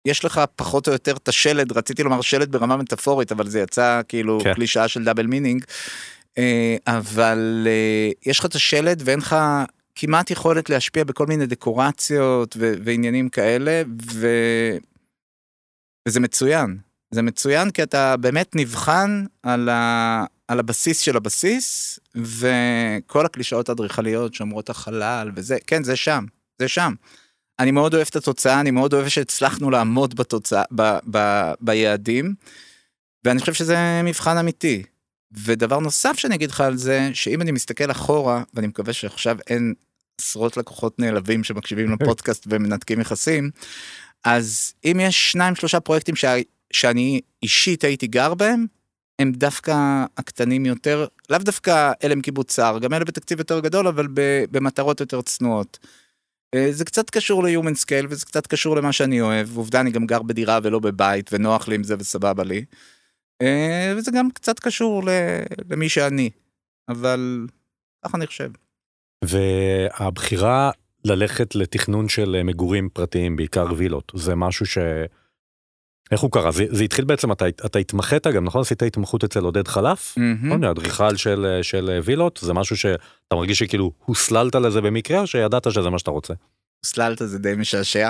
יש 0.05 0.25
לך 0.25 0.41
פחות 0.55 0.87
או 0.87 0.93
יותר 0.93 1.15
את 1.17 1.27
השלד, 1.27 1.71
רציתי 1.71 2.03
לומר 2.03 2.21
שלד 2.21 2.51
ברמה 2.51 2.77
מטאפורית, 2.77 3.31
אבל 3.31 3.47
זה 3.47 3.59
יצא 3.59 4.01
כאילו 4.07 4.39
כן. 4.43 4.53
קלישאה 4.53 4.87
של 4.87 5.03
double 5.03 5.25
meaning. 5.25 5.65
אה, 6.37 6.75
אבל 6.87 7.67
אה, 7.67 8.09
יש 8.25 8.39
לך 8.39 8.45
את 8.45 8.55
השלד 8.55 9.01
ואין 9.05 9.19
לך 9.19 9.35
כמעט 9.95 10.31
יכולת 10.31 10.69
להשפיע 10.69 11.03
בכל 11.03 11.25
מיני 11.25 11.45
דקורציות 11.45 12.55
ו- 12.59 12.73
ועניינים 12.83 13.29
כאלה, 13.29 13.81
ו... 14.13 14.27
וזה 16.07 16.19
מצוין. 16.19 16.77
זה 17.11 17.21
מצוין 17.21 17.71
כי 17.71 17.83
אתה 17.83 18.17
באמת 18.17 18.55
נבחן 18.55 19.25
על, 19.43 19.69
ה... 19.69 20.25
על 20.47 20.59
הבסיס 20.59 20.99
של 20.99 21.17
הבסיס, 21.17 21.99
וכל 22.15 23.25
הקלישאות 23.25 23.69
האדריכליות 23.69 24.33
שאומרות 24.33 24.69
החלל 24.69 25.31
וזה, 25.35 25.57
כן, 25.67 25.83
זה 25.83 25.95
שם, 25.95 26.25
זה 26.59 26.67
שם. 26.67 26.93
אני 27.59 27.71
מאוד 27.71 27.93
אוהב 27.93 28.07
את 28.09 28.15
התוצאה, 28.15 28.59
אני 28.59 28.71
מאוד 28.71 28.93
אוהב 28.93 29.07
שהצלחנו 29.07 29.69
לעמוד 29.69 30.15
בתוצאה, 30.15 30.63
ב, 30.75 30.97
ב, 31.11 31.51
ביעדים. 31.61 32.33
ואני 33.23 33.39
חושב 33.39 33.53
שזה 33.53 34.01
מבחן 34.03 34.37
אמיתי. 34.37 34.83
ודבר 35.31 35.79
נוסף 35.79 36.17
שאני 36.17 36.35
אגיד 36.35 36.51
לך 36.51 36.61
על 36.61 36.77
זה, 36.77 37.09
שאם 37.13 37.41
אני 37.41 37.51
מסתכל 37.51 37.91
אחורה, 37.91 38.43
ואני 38.53 38.67
מקווה 38.67 38.93
שעכשיו 38.93 39.37
אין 39.47 39.73
עשרות 40.21 40.57
לקוחות 40.57 40.99
נעלבים 40.99 41.43
שמקשיבים 41.43 41.91
לפודקאסט 41.91 42.47
ומנתקים 42.49 43.01
יחסים, 43.01 43.51
אז 44.23 44.73
אם 44.85 44.99
יש 45.01 45.31
שניים 45.31 45.55
שלושה 45.55 45.79
פרויקטים 45.79 46.15
שה, 46.15 46.35
שאני 46.73 47.21
אישית 47.43 47.83
הייתי 47.83 48.07
גר 48.07 48.33
בהם, 48.33 48.65
הם 49.19 49.31
דווקא 49.31 50.05
הקטנים 50.17 50.65
יותר, 50.65 51.07
לאו 51.29 51.39
דווקא 51.39 51.91
אלה 52.03 52.13
עם 52.13 52.21
קיבוץ 52.21 52.51
סער, 52.51 52.79
גם 52.79 52.93
אלה 52.93 53.05
בתקציב 53.05 53.39
יותר 53.39 53.59
גדול, 53.59 53.87
אבל 53.87 54.07
במטרות 54.51 54.99
יותר 54.99 55.21
צנועות. 55.21 55.79
אה, 56.55 56.67
זה 56.71 56.85
קצת 56.85 57.09
קשור 57.09 57.43
ל-human 57.43 57.83
scale 57.83 58.05
וזה 58.09 58.25
קצת 58.25 58.47
קשור 58.47 58.75
למה 58.75 58.91
שאני 58.91 59.21
אוהב, 59.21 59.57
עובדה 59.57 59.81
אני 59.81 59.91
גם 59.91 60.05
גר 60.05 60.21
בדירה 60.21 60.59
ולא 60.63 60.79
בבית 60.79 61.29
ונוח 61.33 61.67
לי 61.67 61.75
עם 61.75 61.83
זה 61.83 61.95
וסבבה 61.99 62.43
לי. 62.43 62.65
אה, 63.41 63.93
וזה 63.97 64.11
גם 64.11 64.31
קצת 64.31 64.59
קשור 64.59 65.03
למי 65.69 65.89
שאני, 65.89 66.29
אבל 66.89 67.47
ככה 68.05 68.17
אני 68.17 68.27
חושב. 68.27 68.51
והבחירה 69.25 70.71
ללכת 71.05 71.55
לתכנון 71.55 72.09
של 72.09 72.43
מגורים 72.43 72.89
פרטיים, 72.89 73.35
בעיקר 73.35 73.65
וילות, 73.77 74.11
זה 74.15 74.35
משהו 74.35 74.65
ש... 74.65 74.77
איך 76.11 76.21
הוא 76.21 76.31
קרה? 76.31 76.51
זה, 76.51 76.65
זה 76.69 76.83
התחיל 76.83 77.05
בעצם, 77.05 77.31
אתה, 77.31 77.47
אתה 77.47 77.79
התמחית 77.79 78.27
גם, 78.27 78.45
נכון? 78.45 78.61
עשית 78.61 78.83
התמחות 78.83 79.23
אצל 79.23 79.39
עודד 79.39 79.67
חלף? 79.67 80.17
Mm-hmm. 80.17 80.71
אדריכל 80.71 81.15
של, 81.15 81.59
של 81.61 81.99
וילות, 82.03 82.39
זה 82.43 82.53
משהו 82.53 82.77
שאתה 82.77 83.35
מרגיש 83.35 83.59
שכאילו 83.59 83.91
הוסללת 84.05 84.55
לזה 84.55 84.81
במקרה, 84.81 85.19
או 85.19 85.27
שידעת 85.27 85.71
שזה 85.71 85.89
מה 85.89 85.99
שאתה 85.99 86.11
רוצה? 86.11 86.33
הוסללת 86.85 87.21
זה 87.25 87.39
די 87.39 87.53
משעשע. 87.57 88.09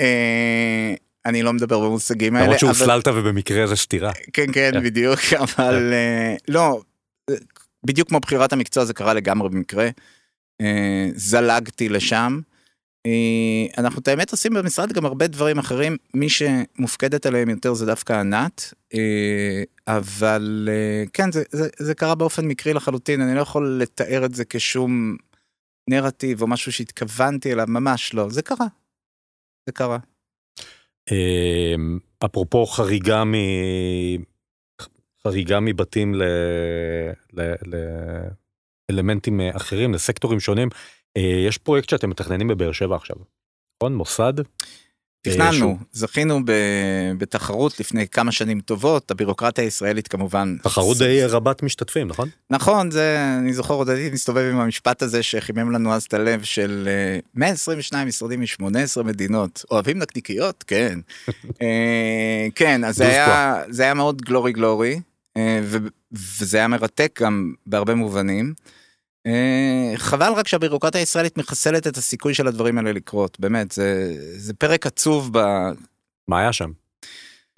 אה, 0.00 0.94
אני 1.26 1.42
לא 1.42 1.52
מדבר 1.52 1.80
במושגים 1.80 2.34
האלה. 2.34 2.46
למרות 2.46 2.60
שהוסללת 2.60 3.08
אבל... 3.08 3.18
ובמקרה 3.18 3.66
זה 3.66 3.76
סתירה. 3.76 4.12
כן, 4.32 4.46
כן, 4.52 4.70
כן. 4.72 4.82
בדיוק, 4.84 5.20
אבל 5.40 5.92
אה, 5.92 6.34
לא, 6.48 6.80
בדיוק 7.86 8.08
כמו 8.08 8.20
בחירת 8.20 8.52
המקצוע 8.52 8.84
זה 8.84 8.94
קרה 8.94 9.14
לגמרי 9.14 9.48
במקרה. 9.48 9.88
אה, 10.60 11.08
זלגתי 11.14 11.88
לשם. 11.88 12.40
אה, 13.06 13.82
אנחנו 13.82 14.00
את 14.00 14.08
האמת 14.08 14.30
עושים 14.32 14.54
במשרד 14.54 14.92
גם 14.92 15.06
הרבה 15.06 15.26
דברים 15.26 15.58
אחרים, 15.58 15.96
מי 16.14 16.28
שמופקדת 16.28 17.26
עליהם 17.26 17.48
יותר 17.48 17.74
זה 17.74 17.86
דווקא 17.86 18.12
ענת, 18.12 18.74
אבל 19.88 20.68
כן, 21.12 21.32
זה, 21.32 21.42
זה, 21.50 21.68
זה 21.78 21.94
קרה 21.94 22.14
באופן 22.14 22.44
מקרי 22.44 22.72
לחלוטין, 22.72 23.20
אני 23.20 23.34
לא 23.34 23.40
יכול 23.40 23.78
לתאר 23.82 24.24
את 24.24 24.34
זה 24.34 24.44
כשום 24.44 25.16
נרטיב 25.90 26.42
או 26.42 26.46
משהו 26.46 26.72
שהתכוונתי 26.72 27.52
אליו, 27.52 27.66
ממש 27.68 28.14
לא, 28.14 28.28
זה 28.30 28.42
קרה. 28.42 28.66
זה 29.66 29.72
קרה. 29.72 29.98
אמ, 31.12 31.98
אפרופו 32.24 32.66
חריגה 32.66 33.24
מ... 33.24 33.34
חריגה 35.26 35.60
מבתים 35.60 36.14
ל... 36.14 36.22
ל... 37.32 37.54
לאלמנטים 38.90 39.40
אחרים, 39.40 39.94
לסקטורים 39.94 40.40
שונים, 40.40 40.68
אה, 41.16 41.44
יש 41.48 41.58
פרויקט 41.58 41.88
שאתם 41.88 42.10
מתכננים 42.10 42.48
בבאר 42.48 42.72
שבע 42.72 42.96
עכשיו, 42.96 43.16
נכון? 43.76 43.94
מוסד? 43.94 44.34
תכננו, 45.24 45.78
זכינו 45.92 46.40
בתחרות 47.18 47.80
לפני 47.80 48.08
כמה 48.08 48.32
שנים 48.32 48.60
טובות, 48.60 49.10
הבירוקרטיה 49.10 49.64
הישראלית 49.64 50.08
כמובן. 50.08 50.56
תחרות 50.62 50.98
די 50.98 51.24
רבת 51.24 51.62
משתתפים, 51.62 52.08
נכון? 52.08 52.28
נכון, 52.50 52.90
זה, 52.90 53.34
אני 53.38 53.52
זוכר 53.52 53.74
עוד 53.74 53.88
הייתי 53.88 54.14
מסתובב 54.14 54.50
עם 54.52 54.60
המשפט 54.60 55.02
הזה 55.02 55.22
שחימם 55.22 55.72
לנו 55.72 55.92
אז 55.92 56.02
את 56.02 56.14
הלב 56.14 56.42
של 56.42 56.88
122 57.34 58.00
אה, 58.00 58.08
משרדים 58.08 58.40
מ-18 58.40 59.02
מדינות, 59.02 59.64
אוהבים 59.70 59.98
נקניקיות? 59.98 60.64
כן. 60.66 60.98
אה, 61.62 62.46
כן, 62.54 62.84
אז 62.84 62.96
זה 62.96 63.08
היה, 63.08 63.62
זה 63.68 63.82
היה 63.82 63.94
מאוד 63.94 64.22
גלורי 64.22 64.52
גלורי, 64.52 65.00
אה, 65.36 65.60
וזה 66.12 66.58
היה 66.58 66.68
מרתק 66.68 67.20
גם 67.22 67.52
בהרבה 67.66 67.94
מובנים. 67.94 68.54
אה, 69.26 69.92
חבל 69.96 70.32
רק 70.36 70.48
שהבירוקרטיה 70.48 71.00
הישראלית 71.00 71.38
מחסלת 71.38 71.86
את 71.86 71.96
הסיכוי 71.96 72.34
של 72.34 72.46
הדברים 72.48 72.78
האלה 72.78 72.92
לקרות, 72.92 73.40
באמת, 73.40 73.72
זה, 73.72 74.16
זה 74.36 74.54
פרק 74.54 74.86
עצוב 74.86 75.38
ב... 75.38 75.42
מה 76.28 76.40
היה 76.40 76.52
שם? 76.52 76.70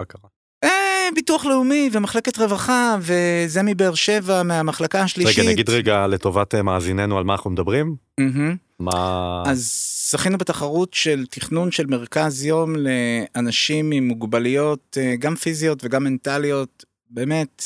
מה 0.00 0.06
קרה? 0.06 0.30
אה, 0.64 1.08
ביטוח 1.14 1.46
לאומי 1.46 1.90
ומחלקת 1.92 2.38
רווחה 2.38 2.96
וזה 3.00 3.62
מבאר 3.62 3.94
שבע 3.94 4.42
מהמחלקה 4.42 5.02
השלישית. 5.02 5.38
רגע 5.38 5.50
נגיד 5.50 5.70
רגע 5.70 6.06
לטובת 6.06 6.54
אה, 6.54 6.62
מאזיננו 6.62 7.18
על 7.18 7.25
מה 7.25 7.32
אנחנו 7.32 7.50
מדברים. 7.50 7.96
Mm-hmm. 8.20 8.56
מה... 8.78 9.42
אז 9.46 9.82
זכינו 10.11 10.38
בתחרות 10.38 10.94
של 10.94 11.26
תכנון 11.30 11.70
של 11.70 11.87
מרכז 11.87 12.44
יום 12.44 12.75
לאנשים 12.76 13.92
עם 13.92 14.08
מוגבלויות 14.08 14.96
גם 15.18 15.37
פיזיות 15.37 15.85
וגם 15.85 16.04
מנטליות 16.04 16.85
באמת 17.11 17.62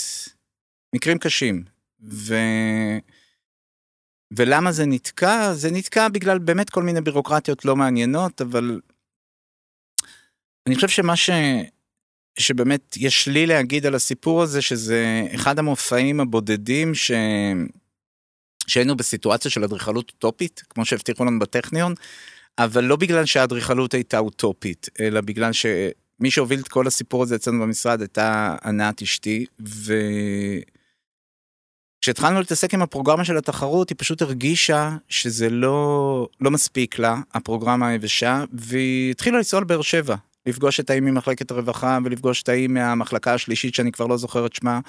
מקרים 0.94 1.18
קשים. 1.18 1.64
ו... 2.02 2.34
ולמה 4.36 4.72
זה 4.72 4.86
נתקע? 4.86 5.54
זה 5.54 5.70
נתקע 5.70 6.08
בגלל 6.08 6.38
באמת 6.38 6.70
כל 6.70 6.82
מיני 6.82 7.00
בירוקרטיות 7.00 7.64
לא 7.64 7.76
מעניינות, 7.76 8.40
אבל 8.40 8.80
אני 10.66 10.74
חושב 10.74 10.88
שמה 10.88 11.16
ש... 11.16 11.30
שבאמת 12.38 12.96
יש 12.96 13.28
לי 13.28 13.46
להגיד 13.46 13.86
על 13.86 13.94
הסיפור 13.94 14.42
הזה, 14.42 14.62
שזה 14.62 15.26
אחד 15.34 15.58
המופעים 15.58 16.20
הבודדים 16.20 16.94
ש... 16.94 17.10
שהיינו 18.66 18.96
בסיטואציה 18.96 19.50
של 19.50 19.64
אדריכלות 19.64 20.10
אוטופית, 20.10 20.62
כמו 20.70 20.84
שהבטיחו 20.84 21.24
לנו 21.24 21.38
בטכניון, 21.38 21.94
אבל 22.58 22.84
לא 22.84 22.96
בגלל 22.96 23.26
שהאדריכלות 23.26 23.94
הייתה 23.94 24.18
אוטופית, 24.18 24.88
אלא 25.00 25.20
בגלל 25.20 25.52
שמי 25.52 26.30
שהוביל 26.30 26.60
את 26.60 26.68
כל 26.68 26.86
הסיפור 26.86 27.22
הזה 27.22 27.34
אצלנו 27.34 27.62
במשרד 27.62 28.00
הייתה 28.00 28.56
ענת 28.64 29.02
אשתי, 29.02 29.46
ו... 29.68 29.94
כשהתחלנו 32.00 32.38
להתעסק 32.38 32.74
עם 32.74 32.82
הפרוגרמה 32.82 33.24
של 33.24 33.36
התחרות, 33.36 33.88
היא 33.88 33.96
פשוט 33.98 34.22
הרגישה 34.22 34.96
שזה 35.08 35.50
לא, 35.50 36.28
לא 36.40 36.50
מספיק 36.50 36.98
לה, 36.98 37.16
הפרוגרמה 37.34 37.88
היבשה, 37.88 38.44
והיא 38.52 39.10
התחילה 39.10 39.36
לנסוע 39.36 39.60
לבאר 39.60 39.82
שבע, 39.82 40.16
לפגוש 40.46 40.80
את 40.80 40.90
האם 40.90 41.04
ממחלקת 41.04 41.50
הרווחה 41.50 41.98
ולפגוש 42.04 42.42
את 42.42 42.48
האם 42.48 42.74
מהמחלקה 42.74 43.34
השלישית 43.34 43.74
שאני 43.74 43.92
כבר 43.92 44.06
לא 44.06 44.16
זוכר 44.16 44.46
את 44.46 44.54
שמה. 44.54 44.80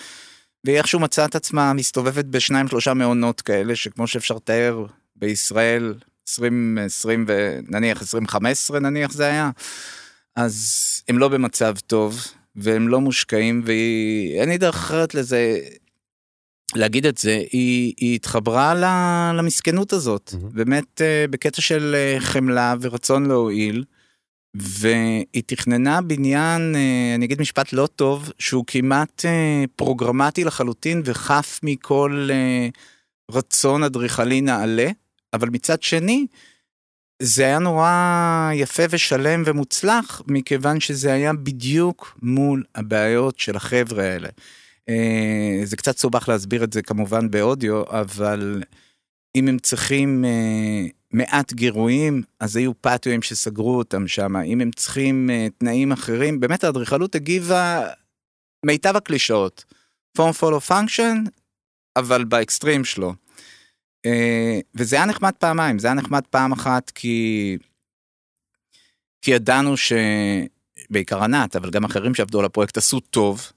והיא 0.63 0.77
איכשהו 0.77 0.99
מצאה 0.99 1.25
את 1.25 1.35
עצמה 1.35 1.73
מסתובבת 1.73 2.25
בשניים 2.25 2.67
שלושה 2.67 2.93
מעונות 2.93 3.41
כאלה, 3.41 3.75
שכמו 3.75 4.07
שאפשר 4.07 4.35
לתאר 4.35 4.85
בישראל, 5.15 5.93
2020 6.29 7.25
ונניח 7.27 8.01
2015 8.01 8.79
נניח 8.79 9.11
זה 9.11 9.25
היה, 9.25 9.49
אז 10.35 10.77
הם 11.09 11.17
לא 11.17 11.27
במצב 11.27 11.75
טוב, 11.87 12.21
והם 12.55 12.87
לא 12.87 13.01
מושקעים, 13.01 13.61
ואין 13.65 14.49
לי 14.49 14.57
דרך 14.57 14.75
אחרת 14.75 15.15
לזה, 15.15 15.59
להגיד 16.75 17.05
את 17.05 17.17
זה, 17.17 17.43
היא, 17.51 17.93
היא 17.97 18.15
התחברה 18.15 18.73
למסכנות 19.33 19.93
הזאת, 19.93 20.33
mm-hmm. 20.33 20.53
באמת 20.53 21.01
אה, 21.01 21.25
בקטע 21.29 21.61
של 21.61 21.95
אה, 21.95 22.19
חמלה 22.19 22.75
ורצון 22.81 23.25
להועיל, 23.25 23.83
והיא 24.55 25.43
תכננה 25.45 26.01
בניין, 26.01 26.75
אה, 26.75 27.15
אני 27.15 27.25
אגיד 27.25 27.41
משפט 27.41 27.73
לא 27.73 27.87
טוב, 27.95 28.31
שהוא 28.39 28.63
כמעט 28.67 29.25
פרוגרמטי 29.75 30.43
לחלוטין 30.43 31.01
וחף 31.05 31.59
מכל 31.63 32.29
רצון 33.31 33.83
אדריכלי 33.83 34.41
נעלה, 34.41 34.89
אבל 35.33 35.49
מצד 35.49 35.83
שני, 35.83 36.25
זה 37.21 37.45
היה 37.45 37.59
נורא 37.59 38.51
יפה 38.53 38.83
ושלם 38.89 39.43
ומוצלח, 39.45 40.21
מכיוון 40.27 40.79
שזה 40.79 41.13
היה 41.13 41.33
בדיוק 41.33 42.17
מול 42.21 42.63
הבעיות 42.75 43.39
של 43.39 43.55
החבר'ה 43.55 44.03
האלה. 44.03 44.29
אה, 44.89 45.61
זה 45.63 45.77
קצת 45.77 45.97
סובך 45.97 46.29
להסביר 46.29 46.63
את 46.63 46.73
זה 46.73 46.81
כמובן 46.81 47.31
באודיו, 47.31 47.83
אבל 47.83 48.63
אם 49.35 49.47
הם 49.47 49.59
צריכים 49.59 50.25
אה, 50.25 50.85
מעט 51.13 51.53
גירויים, 51.53 52.23
אז 52.39 52.55
היו 52.55 52.71
פטיואים 52.81 53.21
שסגרו 53.21 53.77
אותם 53.77 54.07
שם. 54.07 54.35
אם 54.35 54.61
הם 54.61 54.71
צריכים 54.71 55.29
אה, 55.29 55.47
תנאים 55.57 55.91
אחרים, 55.91 56.39
באמת 56.39 56.63
האדריכלות 56.63 57.15
הגיבה 57.15 57.87
מיטב 58.65 58.95
הקלישאות. 58.95 59.65
form 60.17 60.41
follow 60.41 60.69
function, 60.69 61.29
אבל 61.95 62.23
באקסטרים 62.23 62.85
שלו. 62.85 63.13
וזה 64.75 64.95
היה 64.95 65.05
נחמד 65.05 65.31
פעמיים, 65.39 65.79
זה 65.79 65.87
היה 65.87 65.93
נחמד 65.93 66.21
פעם 66.29 66.51
אחת 66.51 66.89
כי... 66.89 67.57
כי 69.21 69.31
ידענו 69.31 69.73
שבעיקר 69.77 71.23
ענת, 71.23 71.55
אבל 71.55 71.69
גם 71.69 71.83
אחרים 71.83 72.15
שעבדו 72.15 72.39
על 72.39 72.45
הפרויקט 72.45 72.77
עשו 72.77 72.99
טוב, 72.99 73.51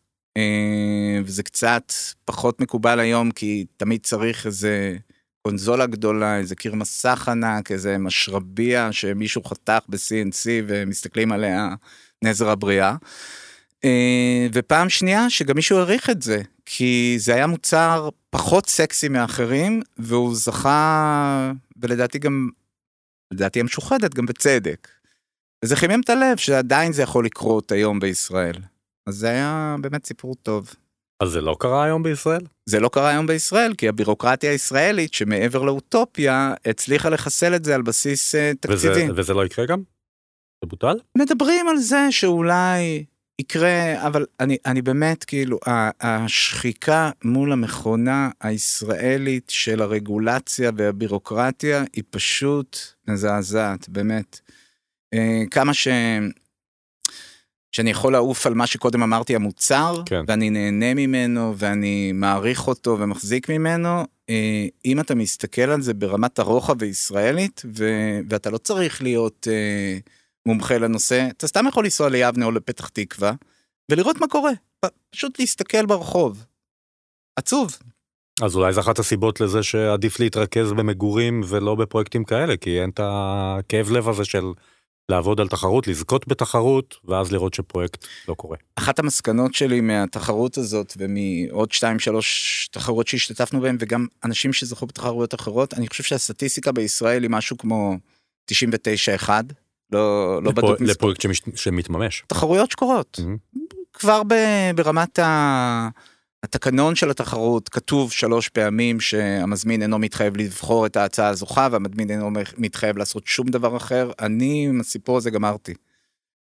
וזה 1.25 1.43
קצת 1.43 1.93
פחות 2.25 2.61
מקובל 2.61 3.01
היום 3.01 3.31
כי 3.31 3.67
תמיד 3.77 4.01
צריך 4.03 4.47
איזה 4.47 4.97
קונזולה 5.43 5.87
גדולה, 5.87 6.39
איזה 6.39 6.55
קיר 6.55 6.75
מסך 6.75 7.29
ענק, 7.29 7.73
איזה 7.73 7.99
משרבייה 7.99 8.93
שמישהו 8.93 9.45
חתך 9.45 9.79
ב-CNC 9.89 10.47
ומסתכלים 10.67 11.33
עליה 11.33 11.69
נזר 12.25 12.51
הבריאה. 12.51 12.97
אה, 13.85 14.47
ופעם 14.53 14.89
שנייה 14.89 15.31
שגם 15.31 15.57
מישהו 15.57 15.79
העריך 15.79 16.11
את 16.11 16.23
זה, 16.23 16.43
כי 16.67 17.17
זה 17.19 17.35
היה 17.35 17.47
מוצר 17.47 18.09
פחות 18.31 18.69
סקסי 18.69 19.09
מאחרים, 19.09 19.83
והוא 19.99 20.37
זכה, 20.37 21.53
ולדעתי 21.77 22.19
גם, 22.19 22.49
לדעתי 23.33 23.61
המשוחדת 23.61 24.15
גם 24.15 24.27
בצדק. 24.27 24.89
וזה 25.65 25.77
חימם 25.77 26.01
את 26.01 26.11
הלב 26.11 26.37
שעדיין 26.37 26.93
זה 26.93 27.03
יכול 27.03 27.25
לקרות 27.25 27.73
היום 27.73 28.01
בישראל. 28.01 28.57
אז 29.07 29.17
זה 29.17 29.29
היה 29.29 29.77
באמת 29.81 30.07
סיפור 30.07 30.35
טוב. 30.35 30.75
אז 31.23 31.29
זה 31.29 31.41
לא 31.41 31.57
קרה 31.61 31.85
היום 31.85 32.03
בישראל? 32.03 32.41
זה 32.67 32.81
לא 32.81 32.89
קרה 32.89 33.09
היום 33.09 33.27
בישראל, 33.27 33.75
כי 33.75 33.89
הבירוקרטיה 33.89 34.51
הישראלית, 34.51 35.15
שמעבר 35.15 35.63
לאוטופיה, 35.63 36.55
הצליחה 36.67 37.09
לחסל 37.09 37.55
את 37.55 37.65
זה 37.65 37.75
על 37.75 37.83
בסיס 37.83 38.35
uh, 38.35 38.39
תקציבי. 38.61 39.05
וזה, 39.05 39.07
וזה 39.15 39.35
לא 39.35 39.47
יקרה 39.47 39.67
גם? 39.67 39.83
זה 40.65 40.69
בוטל? 40.69 40.97
מדברים 41.19 41.69
על 41.69 41.77
זה 41.77 42.07
שאולי 42.11 43.05
יקרה, 43.41 44.07
אבל 44.07 44.27
אני, 44.41 44.57
אני 44.67 44.83
באמת, 44.83 45.25
כאילו, 45.25 45.59
השחיקה 46.01 47.11
מול 47.25 47.53
המכונה 47.53 48.31
הישראלית 48.41 49.51
של 49.51 49.83
הרגולציה 49.83 50.71
והבירוקרטיה 50.77 51.85
היא 51.93 52.05
פשוט 52.11 52.79
מזעזעת, 53.09 53.89
באמת. 53.89 54.41
אה, 55.15 55.43
כמה 55.51 55.75
ש... 55.75 55.89
שאני 57.75 57.91
יכול 57.91 58.13
לעוף 58.13 58.47
על 58.47 58.55
מה 58.55 58.67
שקודם 58.67 59.03
אמרתי 59.03 59.37
המוצר, 59.37 60.03
כן. 60.07 60.25
ואני 60.29 60.51
נהנה 60.51 60.95
ממנו 60.95 61.55
ואני 61.57 62.13
מעריך 62.13 62.69
אותו 62.69 62.97
ומחזיק 63.01 63.51
ממנו, 63.51 64.05
אה, 64.31 64.67
אם 64.85 65.01
אתה 65.01 65.15
מסתכל 65.15 65.63
על 65.63 65.83
זה 65.83 65.95
ברמת 65.95 66.39
הרוחב 66.39 66.83
הישראלית, 66.83 67.63
ו... 67.77 67.85
ואתה 68.31 68.51
לא 68.51 68.59
צריך 68.59 69.03
להיות 69.03 69.49
אה, 69.51 69.99
מומחה 70.47 70.79
לנושא, 70.79 71.29
אתה 71.37 71.47
סתם 71.47 71.65
יכול 71.69 71.85
לנסוע 71.85 72.09
ליבנה 72.09 72.47
או 72.47 72.51
לפתח 72.51 72.89
תקווה, 72.89 73.33
ולראות 73.91 74.21
מה 74.21 74.27
קורה, 74.29 74.53
פשוט 75.11 75.41
להסתכל 75.41 75.87
ברחוב. 75.87 76.45
עצוב. 77.37 77.79
אז 78.43 78.57
אולי 78.57 78.73
זו 78.73 78.81
אחת 78.81 78.99
הסיבות 78.99 79.41
לזה 79.41 79.63
שעדיף 79.63 80.21
להתרכז 80.21 80.73
במגורים 80.73 81.41
ולא 81.49 81.75
בפרויקטים 81.75 82.25
כאלה, 82.25 82.57
כי 82.57 82.81
אין 82.81 82.91
את 82.91 83.01
הכאב 83.03 83.91
לב 83.91 84.09
הזה 84.09 84.25
של 84.25 84.45
לעבוד 85.09 85.41
על 85.41 85.49
תחרות, 85.49 85.87
לזכות 85.87 86.29
בתחרות, 86.29 86.97
ואז 87.05 87.33
לראות 87.33 87.55
שפרויקט 87.55 88.07
לא 88.29 88.35
קורה. 88.35 88.57
אחת 88.77 88.99
המסקנות 88.99 89.55
שלי 89.55 89.81
מהתחרות 89.81 90.59
הזאת 90.59 90.93
ומעוד 90.99 91.73
2-3 91.73 91.83
תחרות 92.71 93.09
שהשתתפנו 93.09 93.61
בהן, 93.61 93.77
וגם 93.81 94.07
אנשים 94.25 94.53
שזכו 94.53 94.87
בתחרויות 94.87 95.35
אחרות, 95.35 95.75
אני 95.75 95.89
חושב 95.89 96.03
שהסטטיסטיקה 96.03 96.73
בישראל 96.73 97.23
היא 97.23 97.31
משהו 97.31 97.59
כמו 97.59 97.97
99-1. 98.51 99.29
לא, 99.93 100.43
לא 100.43 100.51
בדוק 100.51 100.81
מספר. 100.81 100.85
לפרויקט 100.85 101.21
שמש, 101.21 101.43
שמתממש. 101.55 102.25
תחרויות 102.27 102.71
שקורות. 102.71 103.21
Mm-hmm. 103.21 103.59
כבר 103.93 104.23
ב, 104.29 104.35
ברמת 104.75 105.19
ה... 105.19 105.89
התקנון 106.45 106.95
של 106.95 107.11
התחרות 107.11 107.69
כתוב 107.69 108.13
שלוש 108.13 108.49
פעמים 108.49 109.01
שהמזמין 109.01 109.83
אינו 109.83 109.99
מתחייב 109.99 110.37
לבחור 110.37 110.87
את 110.87 110.97
ההצעה 110.97 111.29
הזוכה 111.29 111.69
והמזמין 111.71 112.11
אינו 112.11 112.31
מתחייב 112.59 112.97
לעשות 112.99 113.27
שום 113.27 113.49
דבר 113.49 113.77
אחר. 113.77 114.11
אני 114.21 114.67
עם 114.69 114.81
הסיפור 114.81 115.17
הזה 115.17 115.31
גמרתי. 115.31 115.75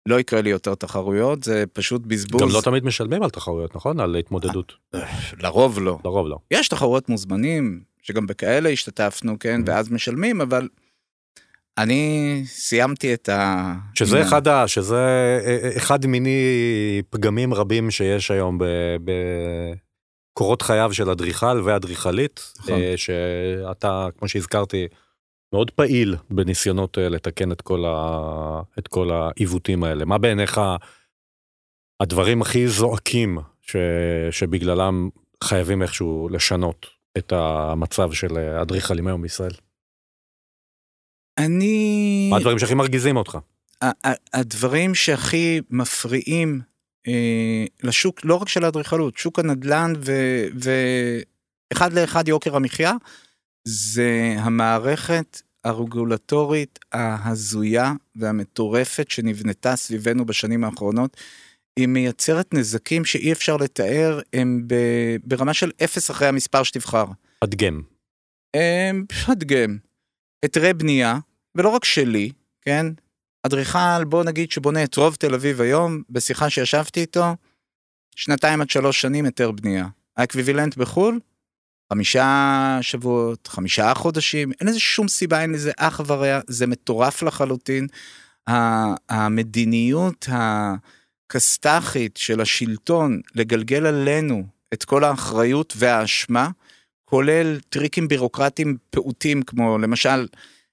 לא 0.06 0.20
יקרה 0.20 0.40
לי 0.40 0.50
יותר 0.50 0.74
תחרויות, 0.74 1.42
זה 1.42 1.64
פשוט 1.72 2.02
בזבוז. 2.06 2.42
גם 2.42 2.48
לא 2.48 2.60
תמיד 2.60 2.84
משלמים 2.84 3.22
על 3.22 3.30
תחרויות, 3.30 3.76
נכון? 3.76 4.00
על 4.00 4.16
התמודדות. 4.16 4.72
לרוב 5.38 5.78
לא. 5.78 5.98
לרוב 6.04 6.28
לא. 6.28 6.38
יש 6.50 6.68
תחרויות 6.68 7.08
מוזמנים, 7.08 7.80
שגם 8.02 8.26
בכאלה 8.26 8.68
השתתפנו, 8.68 9.38
כן, 9.40 9.60
mm-hmm. 9.60 9.70
ואז 9.70 9.90
משלמים, 9.90 10.40
אבל 10.40 10.68
אני 11.78 12.42
סיימתי 12.46 13.14
את 13.14 13.28
ה... 13.28 13.74
שזה 13.94 14.22
אחד, 14.22 14.48
ה... 14.48 14.68
שזה 14.68 14.96
אה, 14.96 15.58
אה, 15.62 15.76
אחד 15.76 16.06
מיני 16.06 16.38
פגמים 17.10 17.54
רבים 17.54 17.90
שיש 17.90 18.30
היום 18.30 18.58
ב... 18.58 18.64
בקורות 20.38 20.62
חייו 20.62 20.92
של 20.92 21.10
אדריכל 21.10 21.60
ואדריכלית, 21.64 22.52
נכון. 22.58 22.80
אה, 22.80 22.94
שאתה, 22.96 24.08
כמו 24.18 24.28
שהזכרתי, 24.28 24.86
מאוד 25.52 25.70
פעיל 25.70 26.16
בניסיונות 26.30 26.98
לתקן 26.98 27.52
את 27.52 27.60
כל, 27.60 27.84
ה... 27.86 28.62
את 28.78 28.88
כל 28.88 29.10
העיוותים 29.10 29.84
האלה. 29.84 30.04
מה 30.04 30.18
בעיניך 30.18 30.60
הדברים 32.00 32.42
הכי 32.42 32.68
זועקים 32.68 33.38
ש... 33.60 33.76
שבגללם 34.30 35.08
חייבים 35.44 35.82
איכשהו 35.82 36.28
לשנות 36.32 36.86
את 37.18 37.32
המצב 37.32 38.12
של 38.12 38.38
אדריכלים 38.38 39.06
היום 39.06 39.22
בישראל? 39.22 39.52
אני... 41.38 42.28
מה 42.30 42.36
הדברים 42.36 42.58
שהכי 42.58 42.74
מרגיזים 42.74 43.16
אותך? 43.16 43.38
הדברים 44.32 44.94
שהכי 44.94 45.60
מפריעים 45.70 46.60
אה, 46.60 46.77
לשוק, 47.82 48.24
לא 48.24 48.34
רק 48.34 48.48
של 48.48 48.64
האדריכלות, 48.64 49.16
שוק 49.16 49.38
הנדל"ן 49.38 49.92
ואחד 51.72 51.92
לאחד 51.92 52.28
יוקר 52.28 52.56
המחיה, 52.56 52.92
זה 53.64 54.34
המערכת 54.38 55.42
הרגולטורית 55.64 56.78
ההזויה 56.92 57.92
והמטורפת 58.16 59.10
שנבנתה 59.10 59.76
סביבנו 59.76 60.24
בשנים 60.24 60.64
האחרונות. 60.64 61.16
היא 61.78 61.86
מייצרת 61.86 62.54
נזקים 62.54 63.04
שאי 63.04 63.32
אפשר 63.32 63.56
לתאר, 63.56 64.20
הם 64.32 64.68
ברמה 65.24 65.54
של 65.54 65.72
אפס 65.84 66.10
אחרי 66.10 66.28
המספר 66.28 66.62
שתבחר. 66.62 67.04
אדגם. 67.44 67.82
אדגם. 69.32 69.78
היתרי 70.42 70.74
בנייה, 70.74 71.18
ולא 71.54 71.68
רק 71.68 71.84
שלי, 71.84 72.30
כן? 72.62 72.86
אדריכל, 73.42 74.04
בוא 74.04 74.24
נגיד 74.24 74.50
שבונה 74.50 74.84
את 74.84 74.96
רוב 74.96 75.14
תל 75.14 75.34
אביב 75.34 75.60
היום, 75.60 76.02
בשיחה 76.10 76.50
שישבתי 76.50 77.00
איתו, 77.00 77.36
שנתיים 78.16 78.60
עד 78.60 78.70
שלוש 78.70 79.00
שנים 79.00 79.24
היתר 79.24 79.50
בנייה. 79.50 79.86
ה 80.16 80.22
equivalent 80.22 80.76
בחו"ל, 80.76 81.20
חמישה 81.92 82.78
שבועות, 82.80 83.46
חמישה 83.46 83.94
חודשים, 83.94 84.52
אין 84.60 84.68
לזה 84.68 84.80
שום 84.80 85.08
סיבה, 85.08 85.42
אין 85.42 85.52
לזה 85.52 85.72
אח 85.76 86.00
ורע, 86.06 86.40
זה 86.46 86.66
מטורף 86.66 87.22
לחלוטין. 87.22 87.86
המדיניות 89.08 90.28
הכסת"חית 90.28 92.16
של 92.16 92.40
השלטון 92.40 93.20
לגלגל 93.34 93.86
עלינו 93.86 94.46
את 94.74 94.84
כל 94.84 95.04
האחריות 95.04 95.74
והאשמה, 95.76 96.50
כולל 97.04 97.60
טריקים 97.68 98.08
בירוקרטיים 98.08 98.76
פעוטים 98.90 99.42
כמו 99.42 99.78
למשל 99.78 100.26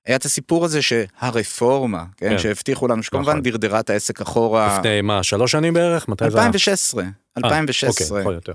היה 0.06 0.15
את 0.15 0.26
הסיפור 0.26 0.65
הזה 0.65 0.82
שהרפורמה, 0.82 2.06
כן, 2.18 2.30
כן. 2.30 2.38
שהבטיחו 2.38 2.88
לנו, 2.88 3.04
שכמובן 3.04 3.32
נכון. 3.32 3.41
דרדרה 3.41 3.80
את 3.80 3.89
העסק 3.89 4.22
אחורה. 4.22 4.78
לפני 4.80 5.02
מה, 5.02 5.24
שלוש 5.24 5.52
שנים 5.52 5.74
בערך? 5.74 6.08
מתי 6.08 6.26
2016, 6.26 7.04
זה? 7.04 7.10
2016. 7.38 8.08
אוקיי, 8.08 8.22
יכול 8.22 8.34
יותר. 8.34 8.54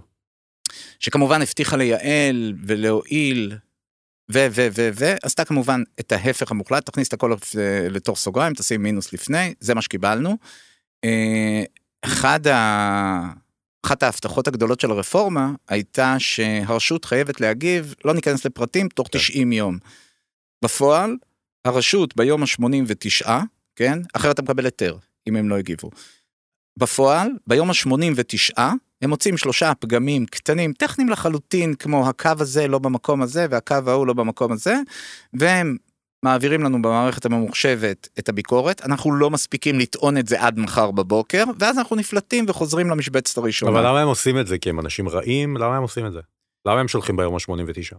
שכמובן 0.98 1.42
הבטיחה 1.42 1.76
לייעל 1.76 2.54
ולהועיל, 2.66 3.56
ו, 4.32 4.46
ו, 4.50 4.68
ו, 4.76 4.90
ו, 4.98 5.14
עשתה 5.22 5.44
כמובן 5.44 5.82
את 6.00 6.12
ההפך 6.12 6.50
המוחלט, 6.50 6.86
תכניס 6.86 7.08
את 7.08 7.12
הכל 7.12 7.34
לתוך 7.90 8.18
סוגריים, 8.18 8.54
תשים 8.54 8.82
מינוס 8.82 9.12
לפני, 9.12 9.54
זה 9.60 9.74
מה 9.74 9.82
שקיבלנו. 9.82 10.36
אה, 11.04 11.62
אחד 12.04 12.46
ה... 12.46 13.32
אחת 13.86 14.02
ההבטחות 14.02 14.48
הגדולות 14.48 14.80
של 14.80 14.90
הרפורמה 14.90 15.52
הייתה 15.68 16.16
שהרשות 16.18 17.04
חייבת 17.04 17.40
להגיב, 17.40 17.94
לא 18.04 18.14
ניכנס 18.14 18.44
לפרטים, 18.44 18.88
תוך 18.88 19.08
90 19.10 19.48
כן. 19.48 19.52
יום. 19.52 19.78
בפועל, 20.64 21.16
הרשות 21.64 22.16
ביום 22.16 22.42
ה-89, 22.42 23.28
כן? 23.76 23.98
אחרת 24.12 24.34
אתה 24.34 24.42
מקבל 24.42 24.64
היתר, 24.64 24.96
אם 25.28 25.36
הם 25.36 25.48
לא 25.48 25.56
הגיבו. 25.56 25.90
בפועל, 26.76 27.28
ביום 27.46 27.70
ה-89, 27.70 28.58
הם 29.02 29.10
מוצאים 29.10 29.36
שלושה 29.36 29.72
פגמים 29.74 30.26
קטנים, 30.26 30.72
טכניים 30.72 31.10
לחלוטין, 31.10 31.74
כמו 31.74 32.08
הקו 32.08 32.30
הזה 32.38 32.68
לא 32.68 32.78
במקום 32.78 33.22
הזה 33.22 33.46
והקו 33.50 33.74
ההוא 33.86 34.06
לא 34.06 34.12
במקום 34.12 34.52
הזה, 34.52 34.76
והם 35.34 35.76
מעבירים 36.24 36.62
לנו 36.62 36.82
במערכת 36.82 37.24
הממוחשבת 37.24 38.08
את 38.18 38.28
הביקורת, 38.28 38.86
אנחנו 38.86 39.12
לא 39.12 39.30
מספיקים 39.30 39.78
לטעון 39.78 40.18
את 40.18 40.28
זה 40.28 40.42
עד 40.42 40.58
מחר 40.58 40.90
בבוקר, 40.90 41.44
ואז 41.58 41.78
אנחנו 41.78 41.96
נפלטים 41.96 42.44
וחוזרים 42.48 42.90
למשבצת 42.90 43.38
הראשונה. 43.38 43.72
אבל 43.72 43.88
למה 43.88 44.00
הם 44.00 44.08
עושים 44.08 44.38
את 44.38 44.46
זה? 44.46 44.58
כי 44.58 44.70
הם 44.70 44.80
אנשים 44.80 45.08
רעים? 45.08 45.56
למה 45.56 45.76
הם 45.76 45.82
עושים 45.82 46.06
את 46.06 46.12
זה? 46.12 46.20
למה 46.66 46.80
הם 46.80 46.88
שולחים 46.88 47.16
ביום 47.16 47.34
ה-89? 47.34 47.96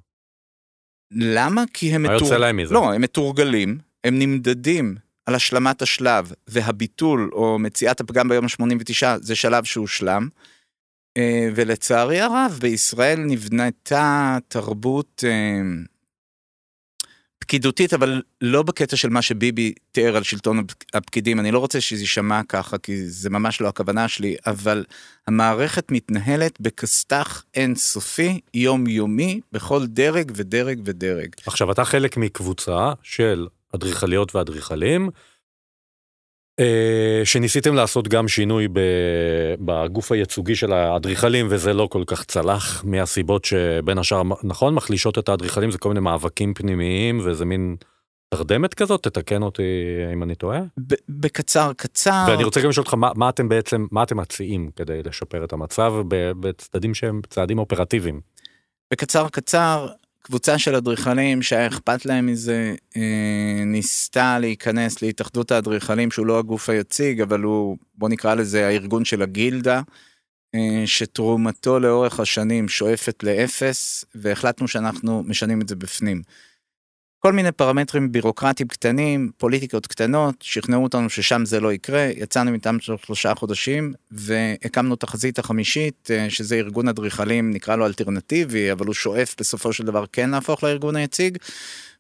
למה? 1.12 1.63
כי 1.74 1.95
הם, 1.95 2.04
מתור... 2.04 2.30
לא, 2.69 2.93
הם 2.93 3.02
מתורגלים, 3.02 3.78
הם 4.04 4.19
נמדדים 4.19 4.95
על 5.26 5.36
השלמת 5.36 5.82
השלב, 5.82 6.32
והביטול 6.47 7.30
או 7.34 7.60
מציאת 7.60 8.00
הפגם 8.00 8.30
ביום 8.30 8.45
ה-89 8.45 9.08
זה 9.21 9.36
שלב 9.36 9.63
שהושלם. 9.63 10.28
אה, 11.17 11.50
ולצערי 11.56 12.19
הרב, 12.19 12.60
בישראל 12.62 13.19
נבנתה 13.19 14.38
תרבות 14.47 15.24
אה, 15.28 15.62
פקידותית, 17.52 17.94
אבל 17.94 18.22
לא 18.42 18.64
בקטע 18.64 18.96
של 18.96 19.10
מה 19.10 19.22
שביבי 19.22 19.74
תיאר 19.92 20.18
על 20.18 20.24
שלטון 20.24 20.64
הפקידים, 20.94 21.40
אני 21.40 21.52
לא 21.52 21.60
רוצה 21.60 21.82
שזה 21.82 22.02
יישמע 22.02 22.42
ככה, 22.50 22.78
כי 22.78 23.08
זה 23.08 23.30
ממש 23.30 23.62
לא 23.62 23.68
הכוונה 23.68 24.08
שלי, 24.08 24.36
אבל 24.48 24.86
המערכת 25.28 25.92
מתנהלת 25.92 26.62
בכסת"ח 26.62 27.44
אינסופי, 27.56 28.40
יומיומי, 28.54 29.42
בכל 29.52 29.86
דרג 29.86 30.32
ודרג 30.36 30.82
ודרג. 30.86 31.28
עכשיו, 31.46 31.72
אתה 31.72 31.86
חלק 31.86 32.18
מקבוצה 32.18 32.94
של 33.04 33.48
אדריכליות 33.76 34.36
ואדריכלים, 34.36 35.10
שניסיתם 37.24 37.76
לעשות 37.76 38.08
גם 38.08 38.28
שינוי 38.28 38.67
בגוף 39.60 40.12
הייצוגי 40.12 40.56
של 40.56 40.74
האדריכלים 40.74 41.47
וזה 41.50 41.74
לא 41.74 41.88
כל 41.91 42.04
כך 42.08 42.24
צלח 42.24 42.84
מהסיבות 42.86 43.45
שבין 43.45 43.97
השאר 43.97 44.21
נכון 44.43 44.74
מחלישות 44.74 45.17
את 45.17 45.30
האדריכלים 45.30 45.71
זה 45.71 45.78
כל 45.78 45.89
מיני 45.89 46.00
מאבקים 46.00 46.54
פנימיים 46.54 47.21
וזה 47.24 47.45
מין 47.45 47.76
תרדמת 48.34 48.74
כזאת? 48.74 49.04
תתקן 49.04 49.43
אותי 49.43 49.63
אם 50.13 50.24
אני 50.24 50.36
טועה. 50.36 50.60
בקצר 51.10 51.71
קצר. 51.78 52.26
ואני 52.28 52.43
רוצה 52.43 52.62
גם 52.62 52.69
לשאול 52.69 52.84
אותך, 52.84 52.93
מה, 52.93 53.12
מה 53.15 53.30
אתם 53.30 53.50
בעצם, 53.50 53.86
מה 53.91 54.04
אתם 54.04 54.17
מציעים 54.17 54.71
כדי 54.76 55.04
לשפר 55.04 55.43
את 55.43 55.54
המצב 55.54 55.93
בצדדים 56.39 56.93
שהם 56.93 57.21
צעדים 57.30 57.60
אופרטיביים? 57.60 58.21
בקצר 58.91 59.30
קצר, 59.30 59.88
קבוצה 60.22 60.58
של 60.58 60.76
אדריכלים 60.76 61.42
שהיה 61.42 61.68
אכפת 61.68 62.06
להם 62.06 62.26
מזה, 62.26 62.76
אה, 62.98 63.64
ניסתה 63.66 64.40
להיכנס 64.40 65.02
להתאחדות 65.02 65.52
האדריכלים, 65.52 66.12
שהוא 66.12 66.26
לא 66.26 66.40
הגוף 66.40 66.70
היציג, 66.70 67.22
אבל 67.22 67.42
הוא, 67.42 67.78
בוא 67.96 68.10
נקרא 68.10 68.36
לזה 68.36 68.68
הארגון 68.68 69.06
של 69.06 69.22
הגילדה, 69.22 69.82
אה, 70.56 70.84
שתרומתו 70.86 71.80
לאורך 71.80 72.20
השנים 72.20 72.70
שואפת 72.70 73.24
לאפס, 73.24 74.06
והחלטנו 74.16 74.68
שאנחנו 74.68 75.24
משנים 75.24 75.62
את 75.62 75.68
זה 75.70 75.76
בפנים. 75.76 76.22
כל 77.24 77.34
מיני 77.34 77.52
פרמטרים 77.52 78.12
בירוקרטיים 78.12 78.68
קטנים, 78.68 79.32
פוליטיקות 79.38 79.88
קטנות, 79.88 80.36
שכנעו 80.40 80.84
אותנו 80.84 81.10
ששם 81.10 81.46
זה 81.46 81.60
לא 81.60 81.74
יקרה, 81.74 82.10
יצאנו 82.16 82.54
איתם 82.54 82.80
של 82.80 82.94
שלושה 83.06 83.36
חודשים 83.36 83.94
והקמנו 84.12 84.96
תחזית 84.96 85.40
החמישית, 85.40 86.12
אה, 86.12 86.30
שזה 86.30 86.56
ארגון 86.56 86.88
אדריכלים, 86.88 87.52
נקרא 87.52 87.76
לו 87.76 87.86
אלטרנטיבי, 87.86 88.72
אבל 88.72 88.86
הוא 88.86 88.94
שואף 88.94 89.36
בסופו 89.40 89.74
של 89.74 89.84
דבר 89.84 90.06
כן 90.14 90.30
להפוך 90.30 90.64
לארגון 90.64 90.96
היציג, 90.96 91.38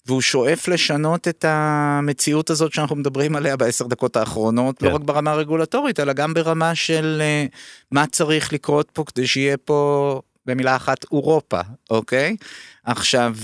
והוא 0.05 0.21
שואף 0.21 0.67
לשנות 0.67 1.27
את 1.27 1.45
המציאות 1.47 2.49
הזאת 2.49 2.73
שאנחנו 2.73 2.95
מדברים 2.95 3.35
עליה 3.35 3.57
בעשר 3.57 3.87
דקות 3.87 4.17
האחרונות, 4.17 4.79
כן. 4.79 4.85
לא 4.85 4.95
רק 4.95 5.01
ברמה 5.01 5.31
הרגולטורית, 5.31 5.99
אלא 5.99 6.13
גם 6.13 6.33
ברמה 6.33 6.75
של 6.75 7.17
אה, 7.21 7.45
מה 7.91 8.07
צריך 8.07 8.53
לקרות 8.53 8.89
פה 8.93 9.03
כדי 9.03 9.27
שיהיה 9.27 9.57
פה 9.57 10.21
במילה 10.45 10.75
אחת 10.75 11.05
אירופה, 11.11 11.59
אוקיי? 11.89 12.35
עכשיו, 12.83 13.35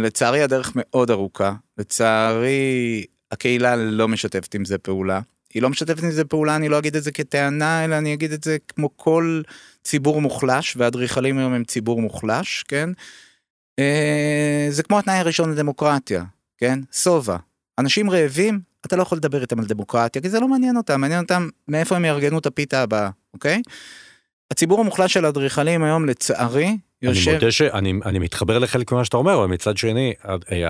לצערי 0.00 0.42
הדרך 0.42 0.72
מאוד 0.74 1.10
ארוכה, 1.10 1.52
לצערי 1.78 3.04
הקהילה 3.32 3.76
לא 3.76 4.08
משתפת 4.08 4.54
עם 4.54 4.64
זה 4.64 4.78
פעולה. 4.78 5.20
היא 5.54 5.62
לא 5.62 5.70
משתפת 5.70 6.02
עם 6.02 6.10
זה 6.10 6.24
פעולה, 6.24 6.56
אני 6.56 6.68
לא 6.68 6.78
אגיד 6.78 6.96
את 6.96 7.02
זה 7.02 7.12
כטענה, 7.12 7.84
אלא 7.84 7.98
אני 7.98 8.14
אגיד 8.14 8.32
את 8.32 8.44
זה 8.44 8.56
כמו 8.68 8.96
כל 8.96 9.42
ציבור 9.84 10.20
מוחלש, 10.20 10.76
והאדריכלים 10.76 11.38
היום 11.38 11.52
הם 11.52 11.64
ציבור 11.64 12.02
מוחלש, 12.02 12.64
כן? 12.68 12.90
אה, 13.78 14.66
זה 14.70 14.82
כמו 14.82 14.98
התנאי 14.98 15.16
הראשון 15.16 15.52
לדמוקרטיה, 15.52 16.24
כן? 16.58 16.78
סובה. 16.92 17.36
אנשים 17.78 18.10
רעבים, 18.10 18.60
אתה 18.86 18.96
לא 18.96 19.02
יכול 19.02 19.18
לדבר 19.18 19.42
איתם 19.42 19.58
על 19.58 19.66
דמוקרטיה, 19.66 20.22
כי 20.22 20.30
זה 20.30 20.40
לא 20.40 20.48
מעניין 20.48 20.76
אותם, 20.76 21.00
מעניין 21.00 21.22
אותם 21.22 21.48
מאיפה 21.68 21.96
הם 21.96 22.04
יארגנו 22.04 22.38
את 22.38 22.46
הפיתה 22.46 22.82
הבאה, 22.82 23.10
אוקיי? 23.34 23.62
הציבור 24.50 24.80
המוחלש 24.80 25.12
של 25.12 25.24
האדריכלים 25.24 25.82
היום 25.82 26.06
לצערי 26.06 26.76
יושב... 27.02 27.28
אני 27.28 27.34
מודה 27.34 27.50
שאני 27.52 27.92
אני 28.04 28.18
מתחבר 28.18 28.58
לחלק 28.58 28.92
ממה 28.92 29.04
שאתה 29.04 29.16
אומר, 29.16 29.34
אבל 29.34 29.46
מצד 29.46 29.76
שני, 29.76 30.14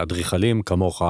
אדריכלים 0.02 0.62
כמוך, 0.62 1.02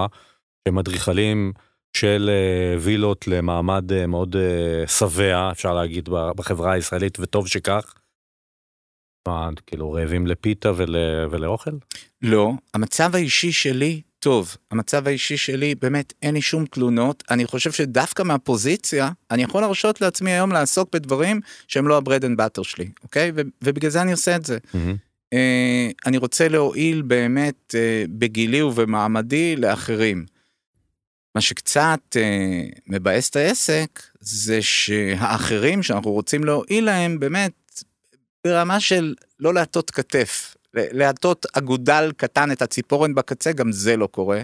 שהם 0.68 0.78
אדריכלים 0.78 1.52
של 1.96 2.30
אה, 2.32 2.78
וילות 2.80 3.28
למעמד 3.28 3.92
אה, 3.92 4.06
מאוד 4.06 4.36
אה, 4.36 4.86
שבע, 4.86 5.50
אפשר 5.52 5.74
להגיד, 5.74 6.08
בחברה 6.08 6.72
הישראלית, 6.72 7.18
וטוב 7.20 7.48
שכך. 7.48 7.94
מה, 9.28 9.48
כאילו 9.66 9.92
רעבים 9.92 10.26
לפיתה 10.26 10.72
ול, 10.76 10.96
ולאוכל? 11.30 11.70
לא, 12.22 12.52
המצב 12.74 13.14
האישי 13.14 13.52
שלי 13.52 14.02
טוב. 14.26 14.56
המצב 14.70 15.08
האישי 15.08 15.36
שלי, 15.36 15.74
באמת, 15.74 16.12
אין 16.22 16.34
לי 16.34 16.42
שום 16.42 16.66
תלונות. 16.66 17.24
אני 17.30 17.46
חושב 17.46 17.72
שדווקא 17.72 18.22
מהפוזיציה, 18.22 19.10
אני 19.30 19.42
יכול 19.42 19.60
להרשות 19.60 20.00
לעצמי 20.00 20.30
היום 20.30 20.52
לעסוק 20.52 20.92
בדברים 20.92 21.40
שהם 21.68 21.88
לא 21.88 21.96
ה-bread 21.96 22.22
and 22.22 22.40
butter 22.40 22.64
שלי, 22.64 22.88
אוקיי? 23.02 23.32
ובגלל 23.62 23.90
זה 23.90 24.02
אני 24.02 24.12
עושה 24.12 24.36
את 24.36 24.44
זה. 24.44 24.58
Mm-hmm. 24.58 25.34
Uh, 25.34 25.94
אני 26.06 26.16
רוצה 26.16 26.48
להועיל 26.48 27.02
באמת 27.02 27.74
uh, 27.74 28.10
בגילי 28.10 28.62
ובמעמדי 28.62 29.56
לאחרים. 29.56 30.26
מה 31.34 31.40
שקצת 31.40 32.00
uh, 32.10 32.78
מבאס 32.86 33.30
את 33.30 33.36
העסק, 33.36 34.02
זה 34.20 34.62
שהאחרים 34.62 35.82
שאנחנו 35.82 36.10
רוצים 36.10 36.44
להועיל 36.44 36.84
להם, 36.84 37.20
באמת, 37.20 37.82
ברמה 38.44 38.80
של 38.80 39.14
לא 39.40 39.54
להטות 39.54 39.90
כתף. 39.90 40.56
להטות 40.74 41.46
אגודל 41.52 42.12
קטן 42.16 42.52
את 42.52 42.62
הציפורן 42.62 43.14
בקצה, 43.14 43.52
גם 43.52 43.72
זה 43.72 43.96
לא 43.96 44.06
קורה. 44.06 44.42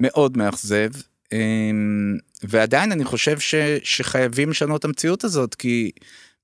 מאוד 0.00 0.36
מאכזב. 0.36 0.90
אמ, 1.32 2.16
ועדיין 2.42 2.92
אני 2.92 3.04
חושב 3.04 3.38
ש, 3.38 3.54
שחייבים 3.82 4.50
לשנות 4.50 4.80
את 4.80 4.84
המציאות 4.84 5.24
הזאת, 5.24 5.54
כי 5.54 5.90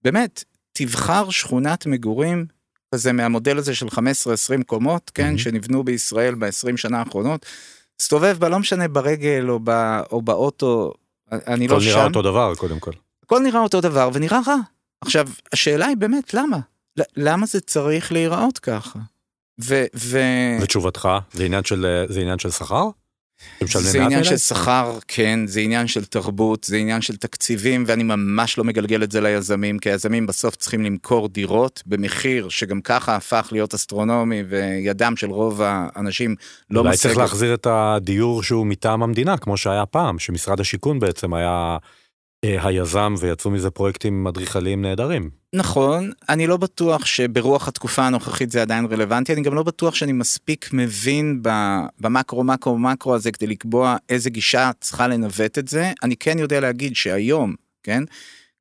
באמת, 0.03 0.45
תבחר 0.73 1.31
שכונת 1.31 1.87
מגורים 1.87 2.47
כזה 2.95 3.13
מהמודל 3.13 3.59
הזה 3.59 3.75
של 3.75 3.87
15-20 3.87 3.99
קומות, 4.67 5.11
כן, 5.15 5.35
mm-hmm. 5.35 5.39
שנבנו 5.39 5.85
בישראל 5.85 6.35
ב-20 6.35 6.77
שנה 6.77 6.99
האחרונות, 6.99 7.47
סתובב 8.03 8.37
בה, 8.39 8.49
לא 8.49 8.59
משנה 8.59 8.89
ברגל 8.89 9.47
או, 9.49 9.61
ב, 9.65 9.71
או 10.13 10.23
באוטו, 10.23 10.93
אני 11.33 11.69
לא 11.69 11.81
שם. 11.81 11.89
הכל 11.89 11.95
נראה 11.95 12.07
אותו 12.07 12.23
דבר, 12.23 12.55
קודם 12.55 12.79
כל. 12.79 12.93
הכל 13.23 13.41
נראה 13.41 13.61
אותו 13.61 13.81
דבר 13.81 14.11
ונראה 14.13 14.41
רע. 14.47 14.57
עכשיו, 15.01 15.29
השאלה 15.53 15.87
היא 15.87 15.97
באמת, 15.97 16.35
למה? 16.35 16.59
למה 17.17 17.47
זה 17.47 17.61
צריך 17.61 18.13
להיראות 18.13 18.59
ככה? 18.59 18.99
ו... 19.65 19.85
ו... 19.95 20.19
ותשובתך, 20.63 21.09
זה 21.33 21.45
עניין 21.45 21.65
של, 21.65 22.05
זה 22.09 22.21
עניין 22.21 22.39
של 22.39 22.51
שכר? 22.51 22.89
זה 23.65 24.05
עניין 24.05 24.25
של 24.25 24.37
שכר, 24.37 24.99
כן, 25.09 25.47
זה 25.47 25.61
עניין 25.61 25.87
של 25.87 26.05
תרבות, 26.05 26.65
זה 26.65 26.77
עניין 26.77 27.01
של 27.01 27.17
תקציבים, 27.17 27.85
ואני 27.87 28.03
ממש 28.03 28.59
לא 28.59 28.65
מגלגל 28.65 29.03
את 29.03 29.13
זה 29.13 29.21
ליזמים, 29.21 29.79
כי 29.79 29.91
היזמים 29.91 30.27
בסוף 30.27 30.57
צריכים 30.57 30.85
למכור 30.85 31.29
דירות 31.29 31.83
במחיר 31.87 32.49
שגם 32.49 32.81
ככה 32.81 33.17
הפך 33.17 33.49
להיות 33.53 33.75
אסטרונומי, 33.75 34.43
וידם 34.49 35.17
של 35.17 35.31
רוב 35.31 35.61
האנשים 35.65 36.35
לא 36.71 36.85
משגת. 36.85 36.87
אולי 36.87 36.97
צריך 36.97 37.17
להחזיר 37.17 37.55
את 37.55 37.67
הדיור 37.71 38.43
שהוא 38.43 38.67
מטעם 38.67 39.03
המדינה, 39.03 39.39
כמו 39.39 39.57
שהיה 39.57 39.87
פעם, 39.87 40.19
שמשרד 40.19 40.61
השיכון 40.61 40.99
בעצם 40.99 41.35
היה 41.35 41.77
היזם 42.45 43.15
ויצאו 43.19 43.51
מזה 43.51 43.71
פרויקטים 43.71 44.27
אדריכליים 44.27 44.83
נהדרים. 44.83 45.31
נכון, 45.55 46.11
אני 46.29 46.47
לא 46.47 46.57
בטוח 46.57 47.07
שברוח 47.07 47.69
התקופה 47.69 48.03
הנוכחית 48.03 48.51
זה 48.51 48.63
עדיין 48.63 48.87
רלוונטי, 48.87 49.33
אני 49.33 49.43
גם 49.43 49.55
לא 49.55 49.63
בטוח 49.63 49.95
שאני 49.95 50.13
מספיק 50.13 50.71
מבין 50.73 51.43
במקרו 52.01 52.45
מקרו 52.45 52.79
מקרו 52.79 53.15
הזה 53.15 53.33
כדי 53.33 53.47
לקבוע 53.47 53.97
איזה 54.09 54.31
גישה 54.31 54.71
צריכה 54.81 55.09
לנווט 55.09 55.59
את 55.59 55.69
זה. 55.69 55.93
אני 56.03 56.17
כן 56.17 56.39
יודע 56.39 56.61
להגיד 56.61 56.97
שהיום, 56.97 57.55
כן, 57.83 58.05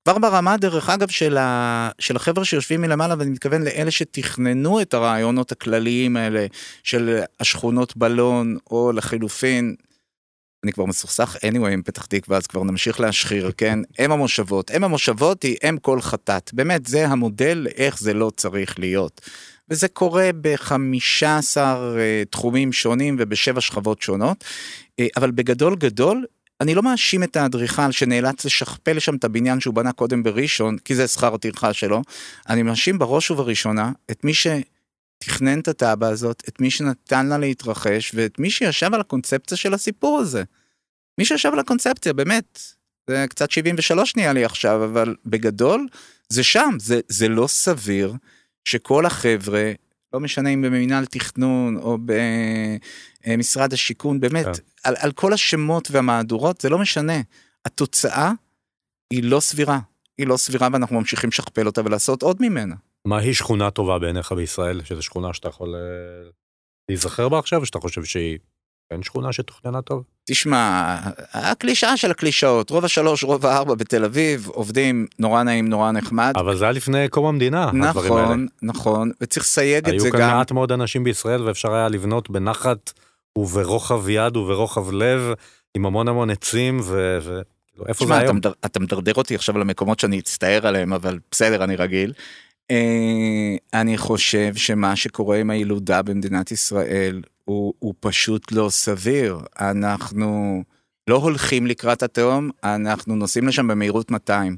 כבר 0.03 0.17
ברמה 0.17 0.57
דרך 0.57 0.89
אגב 0.89 1.07
של, 1.07 1.37
ה... 1.37 1.89
של 1.99 2.15
החבר'ה 2.15 2.45
שיושבים 2.45 2.81
מלמעלה 2.81 3.15
ואני 3.19 3.29
מתכוון 3.29 3.63
לאלה 3.63 3.91
שתכננו 3.91 4.81
את 4.81 4.93
הרעיונות 4.93 5.51
הכלליים 5.51 6.17
האלה 6.17 6.45
של 6.83 7.19
השכונות 7.39 7.97
בלון 7.97 8.57
או 8.71 8.91
לחילופין 8.91 9.75
אני 10.63 10.71
כבר 10.73 10.85
מסוכסך 10.85 11.35
anyway 11.35 11.67
עם 11.67 11.81
פתח 11.81 12.05
תקווה 12.05 12.37
אז 12.37 12.47
כבר 12.47 12.63
נמשיך 12.63 12.99
להשחיר 12.99 13.51
כן? 13.57 13.79
אם 13.99 14.11
המושבות. 14.11 14.71
אם 14.71 14.83
המושבות 14.83 15.43
היא 15.43 15.57
אם 15.69 15.77
כל 15.77 16.01
חטאת. 16.01 16.53
באמת 16.53 16.85
זה 16.85 17.07
המודל 17.07 17.67
איך 17.75 17.99
זה 17.99 18.13
לא 18.13 18.31
צריך 18.37 18.79
להיות. 18.79 19.21
וזה 19.69 19.87
קורה 19.87 20.29
בחמישה 20.41 21.37
עשר 21.37 21.95
uh, 21.97 22.29
תחומים 22.29 22.73
שונים 22.73 23.15
ובשבע 23.19 23.61
שכבות 23.61 24.01
שונות. 24.01 24.43
uh, 25.01 25.03
אבל 25.17 25.31
בגדול 25.31 25.75
גדול 25.75 26.25
אני 26.61 26.75
לא 26.75 26.83
מאשים 26.83 27.23
את 27.23 27.35
האדריכל 27.35 27.91
שנאלץ 27.91 28.45
לשכפל 28.45 28.93
לשם 28.93 29.15
את 29.15 29.23
הבניין 29.23 29.59
שהוא 29.59 29.73
בנה 29.73 29.91
קודם 29.91 30.23
בראשון 30.23 30.77
כי 30.77 30.95
זה 30.95 31.07
שכר 31.07 31.35
הטרחה 31.35 31.73
שלו. 31.73 32.01
אני 32.49 32.63
מאשים 32.63 32.99
בראש 32.99 33.31
ובראשונה 33.31 33.91
את 34.11 34.23
מי 34.23 34.33
ש... 34.33 34.47
תכנן 35.19 35.59
את 35.59 35.67
הטאבה 35.67 36.09
הזאת, 36.09 36.43
את 36.49 36.61
מי 36.61 36.71
שנתן 36.71 37.27
לה 37.27 37.37
להתרחש, 37.37 38.11
ואת 38.15 38.39
מי 38.39 38.49
שישב 38.51 38.93
על 38.93 39.01
הקונספציה 39.01 39.57
של 39.57 39.73
הסיפור 39.73 40.19
הזה. 40.19 40.43
מי 41.17 41.25
שישב 41.25 41.49
על 41.53 41.59
הקונספציה, 41.59 42.13
באמת, 42.13 42.61
זה 43.09 43.25
קצת 43.29 43.51
73 43.51 44.15
נהיה 44.15 44.33
לי 44.33 44.45
עכשיו, 44.45 44.85
אבל 44.85 45.15
בגדול, 45.25 45.87
זה 46.29 46.43
שם, 46.43 46.77
זה, 46.79 46.99
זה 47.07 47.27
לא 47.27 47.47
סביר 47.47 48.13
שכל 48.65 49.05
החבר'ה, 49.05 49.71
לא 50.13 50.19
משנה 50.19 50.49
אם 50.49 50.61
במינהל 50.61 51.05
תכנון 51.05 51.77
או 51.77 51.97
במשרד 53.25 53.73
השיכון, 53.73 54.19
באמת, 54.19 54.45
כן. 54.45 54.51
על, 54.83 54.95
על 54.97 55.11
כל 55.11 55.33
השמות 55.33 55.91
והמהדורות, 55.91 56.61
זה 56.61 56.69
לא 56.69 56.79
משנה. 56.79 57.21
התוצאה 57.65 58.31
היא 59.11 59.23
לא 59.23 59.39
סבירה. 59.39 59.79
היא 60.17 60.27
לא 60.27 60.37
סבירה 60.37 60.67
ואנחנו 60.73 60.99
ממשיכים 60.99 61.29
לשכפל 61.29 61.65
אותה 61.65 61.81
ולעשות 61.85 62.23
עוד 62.23 62.37
ממנה. 62.39 62.75
מהי 63.07 63.33
שכונה 63.33 63.71
טובה 63.71 63.99
בעיניך 63.99 64.31
בישראל? 64.31 64.83
שזו 64.83 65.01
שכונה 65.01 65.33
שאתה 65.33 65.47
יכול 65.47 65.75
אה, 65.75 66.29
להיזכר 66.89 67.29
בה 67.29 67.39
עכשיו, 67.39 67.65
שאתה 67.65 67.79
חושב 67.79 68.03
שהיא 68.03 68.37
אין 68.91 69.03
שכונה 69.03 69.33
שתוכננה 69.33 69.81
טוב? 69.81 70.03
תשמע, 70.25 70.95
הקלישאה 71.33 71.97
של 71.97 72.11
הקלישאות, 72.11 72.69
רוב 72.69 72.85
השלוש, 72.85 73.23
רוב 73.23 73.45
הארבע 73.45 73.75
בתל 73.75 74.05
אביב, 74.05 74.47
עובדים 74.47 75.05
נורא 75.19 75.43
נעים, 75.43 75.69
נורא 75.69 75.91
נחמד. 75.91 76.33
אבל 76.35 76.57
זה 76.57 76.65
היה 76.65 76.71
לפני 76.71 77.09
קום 77.09 77.25
המדינה, 77.25 77.65
נכון, 77.65 77.83
הדברים 77.83 78.13
האלה. 78.13 78.25
נכון, 78.25 78.47
נכון, 78.61 79.11
וצריך 79.21 79.45
לסייג 79.45 79.89
את 79.89 79.99
זה 79.99 80.09
גם. 80.09 80.15
היו 80.15 80.27
כאן 80.27 80.37
מעט 80.37 80.51
מאוד 80.51 80.71
אנשים 80.71 81.03
בישראל 81.03 81.43
ואפשר 81.43 81.73
היה 81.73 81.87
לבנות 81.87 82.29
בנחת 82.29 82.93
וברוחב 83.37 84.09
יד 84.09 84.37
וברוחב 84.37 84.91
לב, 84.91 85.33
עם 85.77 85.85
המון 85.85 86.07
המון 86.07 86.29
עצים 86.29 86.79
ו... 86.83 87.17
ו... 87.21 87.41
כאילו, 87.71 87.87
איפה 87.87 88.05
זה 88.05 88.17
היום? 88.17 88.37
אתה 88.65 88.79
מדרדר 88.79 89.13
אותי 89.13 89.35
עכשיו 89.35 89.57
למקומות 89.57 89.99
שאני 89.99 90.19
אצטער 90.19 90.67
עליהם, 90.67 90.93
אבל 90.93 91.19
בסדר, 91.31 91.63
אני 91.63 91.75
רגיל. 91.75 92.13
אה, 92.71 93.55
אני 93.73 93.97
חושב 93.97 94.55
שמה 94.55 94.95
שקורה 94.95 95.37
עם 95.37 95.49
הילודה 95.49 96.01
במדינת 96.01 96.51
ישראל 96.51 97.21
הוא, 97.45 97.73
הוא 97.79 97.93
פשוט 97.99 98.51
לא 98.51 98.69
סביר. 98.69 99.39
אנחנו 99.59 100.63
לא 101.07 101.15
הולכים 101.15 101.67
לקראת 101.67 102.03
התהום, 102.03 102.49
אנחנו 102.63 103.15
נוסעים 103.15 103.47
לשם 103.47 103.67
במהירות 103.67 104.11
200. 104.11 104.57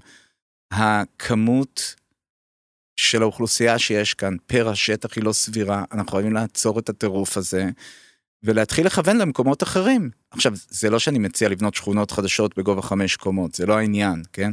הכמות 0.72 1.96
של 2.96 3.22
האוכלוסייה 3.22 3.80
שיש 3.80 4.14
כאן 4.14 4.36
פר 4.48 4.70
השטח 4.70 5.16
היא 5.16 5.24
לא 5.24 5.34
סבירה, 5.34 5.84
אנחנו 5.92 6.12
חייבים 6.12 6.34
לעצור 6.34 6.80
את 6.80 6.90
הטירוף 6.90 7.38
הזה. 7.38 7.70
ולהתחיל 8.44 8.86
לכוון 8.86 9.18
למקומות 9.18 9.64
אחרים. 9.64 10.10
עכשיו, 10.32 10.54
זה 10.70 10.90
לא 10.90 11.00
שאני 11.00 11.20
מציע 11.20 11.50
לבנות 11.50 11.76
שכונות 11.76 12.12
חדשות 12.12 12.58
בגובה 12.58 12.82
חמש 12.82 13.16
קומות, 13.16 13.56
זה 13.56 13.66
לא 13.66 13.78
העניין, 13.78 14.24
כן? 14.34 14.52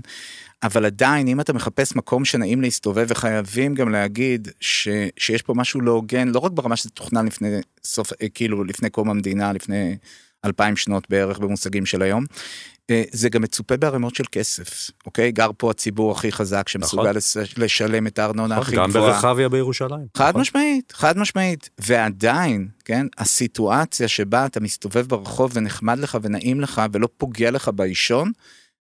אבל 0.62 0.84
עדיין, 0.84 1.28
אם 1.28 1.40
אתה 1.40 1.52
מחפש 1.52 1.96
מקום 1.96 2.24
שנעים 2.24 2.60
להסתובב, 2.60 3.06
וחייבים 3.08 3.74
גם 3.74 3.88
להגיד 3.88 4.48
ש, 4.60 4.88
שיש 5.16 5.42
פה 5.42 5.54
משהו 5.56 5.80
לא 5.80 5.90
הוגן, 5.90 6.28
לא 6.28 6.38
רק 6.38 6.52
ברמה 6.52 6.76
שזה 6.76 6.90
תוכנן 6.90 7.26
לפני 7.26 7.60
סוף, 7.84 8.12
כאילו, 8.34 8.64
לפני 8.64 8.90
קום 8.90 9.10
המדינה, 9.10 9.52
לפני 9.52 9.96
אלפיים 10.44 10.76
שנות 10.76 11.10
בערך 11.10 11.38
במושגים 11.38 11.86
של 11.86 12.02
היום, 12.02 12.24
אה, 12.24 12.77
זה 13.12 13.28
גם 13.28 13.42
מצופה 13.42 13.76
בערימות 13.76 14.14
של 14.14 14.24
כסף, 14.32 14.90
אוקיי? 15.06 15.32
גר 15.32 15.50
פה 15.56 15.70
הציבור 15.70 16.12
הכי 16.12 16.32
חזק 16.32 16.68
שמסוגל 16.68 17.12
נכון. 17.16 17.42
לשלם 17.56 18.06
את 18.06 18.18
הארנונה 18.18 18.54
נכון, 18.54 18.66
הכי 18.66 18.76
גם 18.76 18.90
גבוהה. 18.90 19.06
גם 19.06 19.12
ברחביה 19.12 19.48
בירושלים. 19.48 20.06
חד 20.16 20.28
נכון. 20.28 20.40
משמעית, 20.40 20.92
חד 20.92 21.18
משמעית. 21.18 21.70
ועדיין, 21.78 22.68
כן, 22.84 23.06
הסיטואציה 23.18 24.08
שבה 24.08 24.46
אתה 24.46 24.60
מסתובב 24.60 25.06
ברחוב 25.08 25.50
ונחמד 25.54 25.98
לך 25.98 26.18
ונעים 26.22 26.60
לך 26.60 26.82
ולא 26.92 27.08
פוגע 27.16 27.50
לך 27.50 27.68
באישון, 27.68 28.32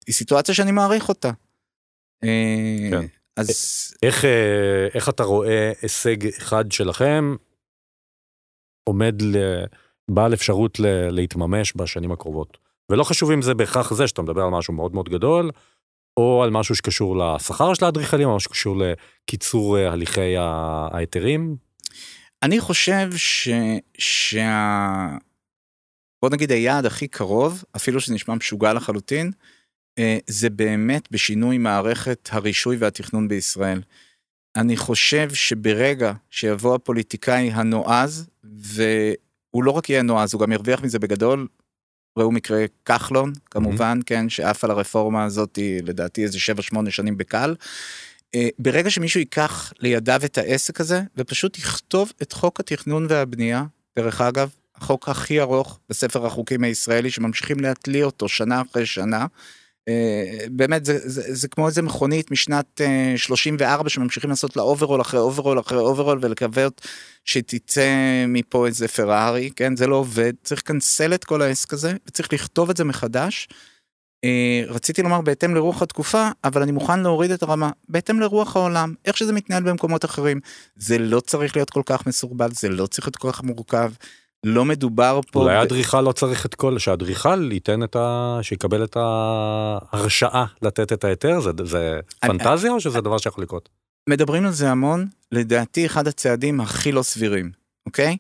היא 0.08 0.16
סיטואציה 0.16 0.56
שאני 0.56 0.72
מעריך 0.72 1.10
אותה. 1.10 1.32
אה, 2.24 2.88
כן. 2.92 3.06
אז... 3.38 3.94
איך, 4.04 4.26
אה, 4.26 4.88
איך 4.94 5.10
אתה 5.10 5.24
רואה 5.24 5.72
הישג 5.82 6.28
אחד 6.28 6.72
שלכם 6.72 7.36
עומד, 8.84 9.22
ל... 9.22 9.36
בעל 10.12 10.34
אפשרות 10.34 10.80
ל... 10.80 11.10
להתממש 11.10 11.74
בשנים 11.76 12.12
הקרובות? 12.12 12.67
ולא 12.90 13.04
חשוב 13.04 13.32
אם 13.32 13.42
זה 13.42 13.54
בהכרח 13.54 13.94
זה 13.94 14.08
שאתה 14.08 14.22
מדבר 14.22 14.42
על 14.42 14.50
משהו 14.50 14.74
מאוד 14.74 14.94
מאוד 14.94 15.10
גדול, 15.10 15.52
או 16.18 16.44
על 16.44 16.50
משהו 16.50 16.76
שקשור 16.76 17.18
לשכר 17.18 17.74
של 17.74 17.86
האדריכלים, 17.86 18.30
או 18.30 18.36
משהו 18.36 18.50
שקשור 18.50 18.78
לקיצור 18.78 19.78
אה, 19.78 19.92
הליכי 19.92 20.38
ההיתרים. 20.38 21.56
אני 22.44 22.60
חושב 22.60 23.10
ש... 23.16 23.50
שה... 23.98 25.08
בוא 26.22 26.30
נגיד 26.30 26.52
היעד 26.52 26.86
הכי 26.86 27.08
קרוב, 27.08 27.64
אפילו 27.76 28.02
שזה 28.02 28.14
נשמע 28.14 28.36
משוגע 28.36 28.74
לחלוטין, 28.74 29.32
אה, 30.00 30.18
זה 30.28 30.50
באמת 30.50 31.12
בשינוי 31.12 31.58
מערכת 31.58 32.30
הרישוי 32.32 32.78
והתכנון 32.78 33.28
בישראל. 33.28 33.82
אני 34.56 34.78
חושב 34.78 35.34
שברגע 35.34 36.14
שיבוא 36.30 36.76
הפוליטיקאי 36.76 37.52
הנועז, 37.52 38.30
והוא 38.44 39.64
לא 39.64 39.72
רק 39.72 39.90
יהיה 39.90 40.02
נועז, 40.02 40.34
הוא 40.34 40.42
גם 40.42 40.52
ירוויח 40.52 40.84
מזה 40.84 41.00
בגדול, 41.00 41.48
ראו 42.18 42.32
מקרה 42.32 42.66
כחלון 42.86 43.34
כמובן, 43.52 44.00
mm-hmm. 44.02 44.06
כן, 44.06 44.30
שעף 44.30 44.64
על 44.64 44.72
הרפורמה 44.72 45.24
הזאת 45.24 45.60
לדעתי 45.84 46.24
איזה 46.24 46.38
7-8 46.74 46.90
שנים 46.90 47.18
בקל. 47.18 47.56
אה, 48.36 48.50
ברגע 48.60 48.90
שמישהו 48.90 49.20
ייקח 49.20 49.74
לידיו 49.80 50.22
את 50.26 50.38
העסק 50.38 50.82
הזה 50.82 51.02
ופשוט 51.18 51.58
יכתוב 51.58 52.12
את 52.22 52.34
חוק 52.34 52.60
התכנון 52.60 53.08
והבנייה, 53.10 53.64
דרך 53.96 54.22
אגב, 54.22 54.50
החוק 54.76 55.10
הכי 55.10 55.42
ארוך 55.42 55.80
בספר 55.90 56.26
החוקים 56.26 56.64
הישראלי 56.64 57.12
שממשיכים 57.12 57.60
להתליא 57.60 58.04
אותו 58.04 58.30
שנה 58.30 58.62
אחרי 58.62 58.86
שנה. 58.86 59.26
אה, 59.88 60.46
באמת 60.52 60.86
זה, 60.86 61.10
זה, 61.10 61.36
זה 61.36 61.48
כמו 61.48 61.68
איזה 61.68 61.82
מכונית 61.82 62.32
משנת 62.32 62.82
34 63.16 63.84
אה, 63.84 63.90
שממשיכים 63.90 64.30
לעשות 64.30 64.56
לה 64.56 64.62
overhaul 64.62 65.02
אחרי 65.02 65.20
overhaul 65.20 65.60
אחרי 65.60 65.78
overhaul 65.78 66.20
ולקוות 66.22 66.88
שתצא 67.26 67.92
מפה 68.28 68.68
איזה 68.68 68.88
פרארי, 68.88 69.50
כן? 69.56 69.76
זה 69.76 69.88
לא 69.88 69.96
עובד, 69.96 70.34
צריך 70.44 70.62
ל 70.62 70.69
cancel 70.69 71.14
את 71.14 71.26
כל 71.26 71.42
העסק 71.42 71.74
הזה 71.74 71.94
וצריך 72.08 72.34
לכתוב 72.34 72.70
את 72.70 72.78
זה 72.78 72.84
מחדש. 72.84 73.48
אה, 74.24 74.64
רציתי 74.68 75.02
לומר 75.02 75.22
בהתאם 75.22 75.56
לרוח 75.56 75.82
התקופה, 75.82 76.30
אבל 76.44 76.62
אני 76.62 76.72
מוכן 76.72 77.00
להוריד 77.00 77.32
את 77.32 77.44
הרמה, 77.44 77.70
בהתאם 77.90 78.20
לרוח 78.20 78.56
העולם, 78.56 78.94
איך 79.06 79.18
שזה 79.18 79.34
מתנהל 79.34 79.64
במקומות 79.64 80.06
אחרים. 80.06 80.40
זה 80.76 80.98
לא 80.98 81.20
צריך 81.20 81.56
להיות 81.56 81.70
כל 81.70 81.82
כך 81.86 82.08
מסורבל, 82.08 82.52
זה 82.52 82.70
לא 82.70 82.88
צריך 82.88 83.08
להיות 83.08 83.16
כל 83.16 83.32
כך 83.32 83.44
מורכב. 83.44 83.92
לא 84.46 84.66
מדובר 84.66 85.20
פה... 85.32 85.42
אולי 85.42 85.56
האדריכל 85.56 86.02
לא 86.02 86.12
צריך 86.12 86.46
את 86.46 86.56
כל, 86.56 86.80
שהאדריכל 86.80 87.52
ייתן 87.52 87.84
את 87.84 87.96
ה... 87.96 88.40
שיקבל 88.42 88.84
את 88.84 88.98
ההרשאה 89.00 90.46
לתת 90.62 90.94
את 90.94 91.04
ההיתר, 91.04 91.40
זה, 91.40 91.52
זה 91.64 92.00
פנטזיה 92.22 92.72
או 92.72 92.82
שזה 92.82 93.02
דבר 93.02 93.18
שיכול 93.18 93.44
לקרות? 93.44 93.70
מדברים 94.10 94.46
על 94.46 94.52
זה 94.52 94.72
המון, 94.72 95.08
לדעתי 95.32 95.86
אחד 95.86 96.08
הצעדים 96.08 96.62
הכי 96.62 96.92
לא 96.92 97.02
סבירים, 97.02 97.52
אוקיי? 97.86 98.18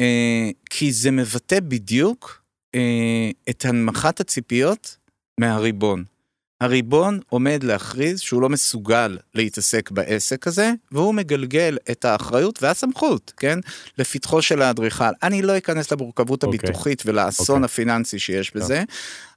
אה, 0.00 0.50
כי 0.70 0.92
זה 0.92 1.10
מבטא 1.10 1.60
בדיוק 1.60 2.42
אה, 2.74 3.30
את 3.50 3.64
הנמכת 3.64 4.20
הציפיות 4.20 4.96
מהריבון. 5.40 6.04
הריבון 6.64 7.20
עומד 7.28 7.64
להכריז 7.64 8.20
שהוא 8.20 8.42
לא 8.42 8.48
מסוגל 8.48 9.18
להתעסק 9.34 9.90
בעסק 9.90 10.46
הזה, 10.46 10.72
והוא 10.92 11.14
מגלגל 11.14 11.78
את 11.90 12.04
האחריות 12.04 12.62
והסמכות, 12.62 13.32
כן? 13.36 13.58
לפתחו 13.98 14.42
של 14.42 14.62
האדריכל. 14.62 15.04
אני 15.22 15.42
לא 15.42 15.58
אכנס 15.58 15.92
למורכבות 15.92 16.44
okay. 16.44 16.46
אוקיי. 16.46 16.58
הביטוחית 16.58 17.02
ולאסון 17.06 17.46
okay. 17.46 17.58
אוקיי. 17.58 17.64
הפיננסי 17.64 18.18
שיש 18.18 18.48
yeah. 18.48 18.54
בזה, 18.54 18.82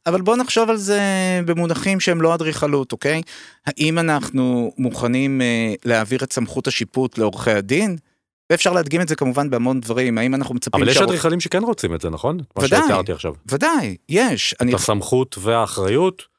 אבל 0.06 0.22
בוא 0.22 0.36
נחשוב 0.36 0.70
על 0.70 0.78
זה 0.78 1.02
במונחים 1.46 2.00
שהם 2.00 2.22
לא 2.22 2.36
אדריכלות, 2.36 2.92
אוקיי? 2.92 3.22
האם 3.68 4.00
אנחנו 4.00 4.72
מוכנים 4.78 5.42
אה, 5.42 5.74
להעביר 5.86 6.20
את 6.24 6.34
סמכות 6.34 6.68
השיפוט 6.68 7.18
לעורכי 7.18 7.52
הדין? 7.52 7.98
ואפשר 8.50 8.74
להדגים 8.74 9.02
את 9.02 9.08
זה 9.08 9.16
כמובן 9.16 9.50
בהמון 9.50 9.80
דברים, 9.80 10.18
האם 10.18 10.36
אנחנו 10.36 10.56
מצפים... 10.56 10.82
אבל 10.82 10.92
יש 10.92 10.98
אדריכלים 10.98 11.40
שכן 11.40 11.63
רוצים 11.63 11.96
את 11.96 12.02
זה, 12.02 12.10
נכון? 12.10 12.38
ודאי, 12.60 12.82
ודאי, 13.52 13.98
יש. 14.10 14.54
את 14.54 14.62
אני... 14.62 14.74
הסמכות 14.74 15.38
והאחריות. 15.42 16.37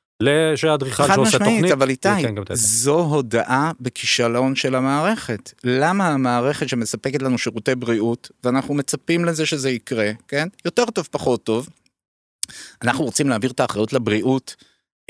שהאדריכל 0.57 1.07
שעושה 1.07 1.15
תוכנית. 1.15 1.33
חד 1.33 1.45
משמעית, 1.45 1.73
אבל 1.73 1.91
איתי, 1.91 2.09
זו 2.53 2.99
הודעה 2.99 3.73
בכישלון 3.81 4.55
של 4.57 4.75
המערכת. 4.75 5.53
למה 5.65 6.09
המערכת 6.09 6.69
שמספקת 6.69 7.23
לנו 7.23 7.39
שירותי 7.39 7.75
בריאות, 7.75 8.31
ואנחנו 8.45 8.75
מצפים 8.75 9.25
לזה 9.25 9.47
שזה 9.47 9.71
יקרה, 9.71 10.11
כן? 10.29 10.49
יותר 10.65 10.85
טוב, 10.85 11.09
פחות 11.11 11.45
טוב. 11.45 11.69
אנחנו 12.83 13.05
רוצים 13.05 13.29
להעביר 13.29 13.51
את 13.51 13.61
האחריות 13.61 13.93
לבריאות 13.93 14.57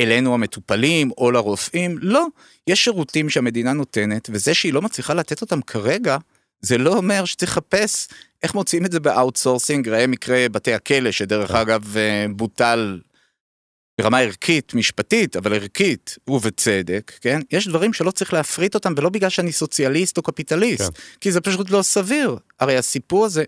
אלינו 0.01 0.35
המטופלים 0.35 1.11
או 1.19 1.31
לרופאים? 1.31 1.99
לא. 2.01 2.27
יש 2.67 2.85
שירותים 2.85 3.31
שהמדינה 3.31 3.73
נותנת, 3.73 4.31
וזה 4.33 4.55
שהיא 4.55 4.73
לא 4.73 4.83
מצליחה 4.83 5.15
לתת 5.15 5.41
אותם 5.41 5.61
כרגע, 5.61 6.17
זה 6.61 6.79
לא 6.79 6.97
אומר 6.97 7.25
שצריך 7.25 7.53
לחפש 7.53 8.09
איך 8.43 8.55
מוצאים 8.55 8.87
את 8.87 8.93
זה 8.93 9.01
ב 9.01 9.07
outsourcing, 9.07 9.89
ראה 9.89 10.07
מקרה 10.07 10.47
בתי 10.53 10.75
הכלא, 10.75 11.11
שדרך, 11.11 11.53
כן. 11.53 11.57
אגב 11.57 11.97
אה, 11.97 12.27
בוטל 12.31 12.99
ברמה 13.99 14.19
ערכית, 14.19 14.75
משפטית, 14.75 15.37
אבל 15.37 15.55
ערכית, 15.55 16.19
ובצדק, 16.29 17.13
כן? 17.21 17.41
יש 17.51 17.69
דברים 17.69 17.93
שלא 17.93 18.11
צריך 18.11 18.33
להפריט 18.33 18.75
אותם, 18.75 18.93
ולא 18.97 19.09
בגלל 19.09 19.31
שאני 19.31 19.53
סוציאליסט 19.53 20.17
או 20.17 20.23
קפיטליסט, 20.23 20.83
כן. 20.83 21.19
כי 21.21 21.33
זה 21.33 21.41
פשוט 21.41 21.71
לא 21.71 21.83
סביר. 21.83 22.37
הרי 22.61 22.77
הסיפור 22.77 23.25
הזה, 23.25 23.45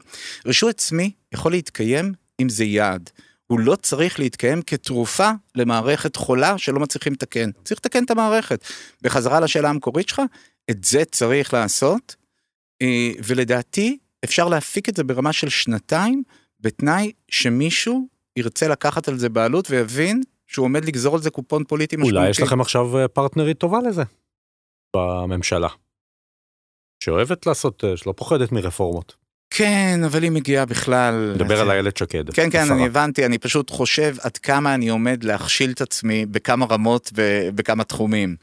רישוי 0.46 0.70
עצמי 0.70 1.10
יכול 1.32 1.52
להתקיים 1.52 2.12
אם 2.40 2.48
זה 2.48 2.64
יעד. 2.64 3.10
הוא 3.46 3.60
לא 3.60 3.76
צריך 3.76 4.18
להתקיים 4.18 4.62
כתרופה 4.62 5.30
למערכת 5.54 6.16
חולה 6.16 6.58
שלא 6.58 6.80
מצליחים 6.80 7.12
לתקן. 7.12 7.50
צריך 7.64 7.80
לתקן 7.80 8.04
את 8.04 8.10
המערכת. 8.10 8.64
בחזרה 9.02 9.40
לשאלה 9.40 9.70
המקורית 9.70 10.08
שלך, 10.08 10.22
את 10.70 10.84
זה 10.84 11.04
צריך 11.04 11.54
לעשות, 11.54 12.16
אה, 12.82 13.10
ולדעתי 13.24 13.98
אפשר 14.24 14.48
להפיק 14.48 14.88
את 14.88 14.96
זה 14.96 15.04
ברמה 15.04 15.32
של 15.32 15.48
שנתיים, 15.48 16.22
בתנאי 16.60 17.12
שמישהו 17.28 18.08
ירצה 18.36 18.68
לקחת 18.68 19.08
על 19.08 19.18
זה 19.18 19.28
בעלות 19.28 19.70
ויבין 19.70 20.22
שהוא 20.50 20.64
עומד 20.64 20.84
לגזור 20.84 21.14
על 21.14 21.22
זה 21.22 21.30
קופון 21.30 21.64
פוליטי 21.64 21.96
משמעותי. 21.96 22.16
אולי 22.16 22.30
יש 22.30 22.40
לכם 22.40 22.60
עכשיו 22.60 22.98
אה, 22.98 23.08
פרטנרית 23.08 23.58
טובה 23.58 23.78
לזה 23.88 24.02
בממשלה. 24.96 25.68
שאוהבת 27.04 27.46
לעשות, 27.46 27.84
אה, 27.84 27.96
שלא 27.96 28.14
פוחדת 28.16 28.52
מרפורמות. 28.52 29.14
כן, 29.50 30.00
אבל 30.06 30.22
היא 30.22 30.30
מגיעה 30.30 30.66
בכלל... 30.66 31.32
מדבר 31.34 31.60
על 31.60 31.70
איילת 31.70 31.96
שקד. 31.96 32.30
כן, 32.30 32.50
כן, 32.50 32.70
אני 32.70 32.86
הבנתי, 32.86 33.26
אני 33.26 33.38
פשוט 33.38 33.70
חושב 33.70 34.16
עד 34.20 34.36
כמה 34.36 34.74
אני 34.74 34.88
עומד 34.88 35.24
להכשיל 35.24 35.70
את 35.70 35.80
עצמי 35.80 36.26
בכמה 36.26 36.66
רמות 36.66 37.12
ובכמה 37.14 37.84
תחומים. 37.84 38.36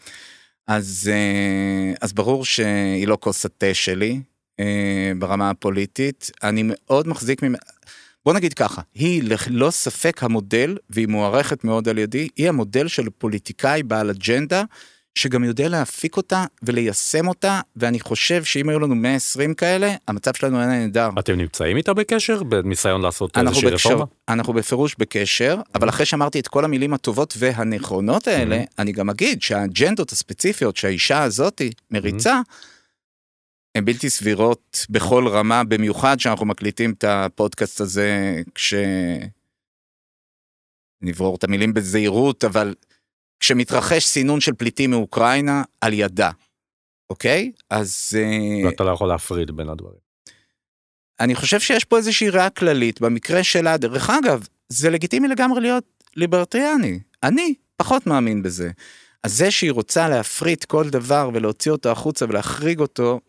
אז, 0.67 1.11
אה, 1.13 1.93
אז 2.01 2.13
ברור 2.13 2.45
שהיא 2.45 3.07
לא 3.07 3.17
כוס 3.19 3.45
התה 3.45 3.73
שלי 3.73 4.21
ברמה 5.19 5.49
הפוליטית. 5.49 6.31
אני 6.43 6.63
מאוד 6.65 7.07
מחזיק 7.07 7.43
ממ... 7.43 7.55
בוא 8.27 8.33
נגיד 8.33 8.53
ככה, 8.53 8.81
היא 8.95 9.23
ללא 9.23 9.69
ספק 9.71 10.23
המודל, 10.23 10.77
והיא 10.89 11.07
מוערכת 11.07 11.63
מאוד 11.63 11.89
על 11.89 11.97
ידי, 11.97 12.27
היא 12.35 12.49
המודל 12.49 12.87
של 12.87 13.09
פוליטיקאי 13.17 13.83
בעל 13.83 14.09
אג'נדה, 14.09 14.63
שגם 15.15 15.43
יודע 15.43 15.69
להפיק 15.69 16.17
אותה 16.17 16.45
וליישם 16.63 17.27
אותה, 17.27 17.59
ואני 17.75 17.99
חושב 17.99 18.43
שאם 18.43 18.69
היו 18.69 18.79
לנו 18.79 18.95
120 18.95 19.53
כאלה, 19.53 19.95
המצב 20.07 20.33
שלנו 20.33 20.59
היה 20.59 20.67
נהדר. 20.67 21.09
אתם 21.19 21.33
נמצאים 21.33 21.77
איתה 21.77 21.93
בקשר? 21.93 22.43
בניסיון 22.43 23.01
לעשות 23.01 23.37
איזושהי 23.37 23.69
רפורמה? 23.69 24.05
אנחנו 24.29 24.53
בפירוש 24.53 24.95
בקשר, 24.99 25.57
אבל 25.75 25.89
אחרי 25.89 26.05
שאמרתי 26.05 26.39
את 26.39 26.47
כל 26.47 26.65
המילים 26.65 26.93
הטובות 26.93 27.33
והנכונות 27.37 28.27
האלה, 28.27 28.63
mm-hmm. 28.63 28.73
אני 28.79 28.91
גם 28.91 29.09
אגיד 29.09 29.41
שהאג'נדות 29.41 30.11
הספציפיות 30.11 30.77
שהאישה 30.77 31.23
הזאתי 31.23 31.71
מריצה. 31.91 32.41
הן 33.77 33.85
בלתי 33.85 34.09
סבירות 34.09 34.85
בכל 34.89 35.27
רמה, 35.27 35.63
במיוחד 35.63 36.19
שאנחנו 36.19 36.45
מקליטים 36.45 36.93
את 36.97 37.03
הפודקאסט 37.03 37.81
הזה 37.81 38.41
כש... 38.55 38.73
נברור 41.01 41.35
את 41.35 41.43
המילים 41.43 41.73
בזהירות, 41.73 42.43
אבל 42.43 42.75
כשמתרחש 43.39 44.05
סינון 44.05 44.41
של 44.41 44.53
פליטים 44.53 44.91
מאוקראינה 44.91 45.63
על 45.81 45.93
ידה, 45.93 46.31
אוקיי? 47.09 47.51
אז... 47.69 48.17
אה, 48.17 48.65
ואתה 48.65 48.83
לא 48.83 48.91
יכול 48.91 49.07
להפריד 49.07 49.51
בין 49.51 49.69
הדברים. 49.69 49.99
אני 51.19 51.35
חושב 51.35 51.59
שיש 51.59 51.83
פה 51.83 51.97
איזושהי 51.97 52.29
ראייה 52.29 52.49
כללית, 52.49 53.01
במקרה 53.01 53.43
שלה, 53.43 53.77
דרך 53.77 54.09
אגב, 54.09 54.47
זה 54.69 54.89
לגיטימי 54.89 55.27
לגמרי 55.27 55.61
להיות 55.61 56.03
ליברטריאני. 56.15 56.99
אני 57.23 57.53
פחות 57.75 58.07
מאמין 58.07 58.43
בזה. 58.43 58.71
אז 59.23 59.37
זה 59.37 59.51
שהיא 59.51 59.71
רוצה 59.71 60.09
להפריט 60.09 60.65
כל 60.65 60.89
דבר 60.89 61.29
ולהוציא 61.33 61.71
אותו 61.71 61.89
החוצה 61.89 62.25
ולהחריג 62.29 62.79
אותו, 62.79 63.19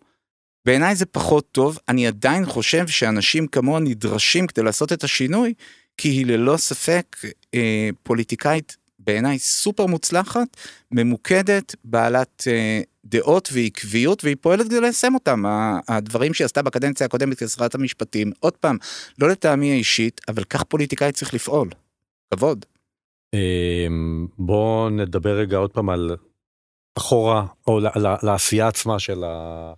בעיניי 0.65 0.97
זה 0.97 1.07
פחות 1.07 1.53
טוב. 1.53 1.79
אני 1.89 2.07
עדיין 2.07 2.47
חושב 2.47 2.89
שאנשים 2.89 3.47
כמוה 3.47 3.81
נדרשים 3.81 4.47
כדי 4.47 4.63
לעשות 4.63 4.93
את 4.93 5.05
השינוי, 5.05 5.55
כי 5.97 6.09
היא 6.09 6.27
ללא 6.27 6.57
ספק 6.57 7.17
אה, 7.55 7.89
פוליטיקאית 8.03 8.77
בעיניי 8.99 9.39
סופר 9.39 9.87
מוצלחת, 9.87 10.57
ממוקדת, 10.93 11.75
בעלת 11.85 12.45
אה, 12.47 12.81
דעות 13.05 13.49
ועקביות, 13.53 14.25
והיא 14.25 14.37
פועלת 14.41 14.67
כדי 14.67 14.81
ליישם 14.81 15.15
אותם. 15.15 15.43
הדברים 15.89 16.35
שהיא 16.35 16.45
עשתה 16.45 16.63
בקדנציה 16.63 17.07
הקודמת 17.07 17.43
כשרת 17.43 17.75
המשפטים, 17.75 18.33
עוד 18.41 18.57
פעם, 18.57 18.77
לא 19.19 19.29
לטעמי 19.29 19.73
האישית, 19.73 20.21
אבל 20.29 20.45
כך 20.45 20.63
פוליטיקאי 20.63 21.13
צריך 21.13 21.35
לפעול. 21.35 21.69
כבוד. 22.35 22.65
אמ, 23.35 24.27
בוא 24.39 24.91
נדבר 24.91 25.39
רגע 25.39 25.57
עוד 25.57 25.71
פעם 25.71 25.91
על 25.91 26.17
אחורה, 26.99 27.47
או 27.67 27.81
לעשייה 28.23 28.69
עצמה 28.69 28.99
של 28.99 29.25
ה... 29.25 29.73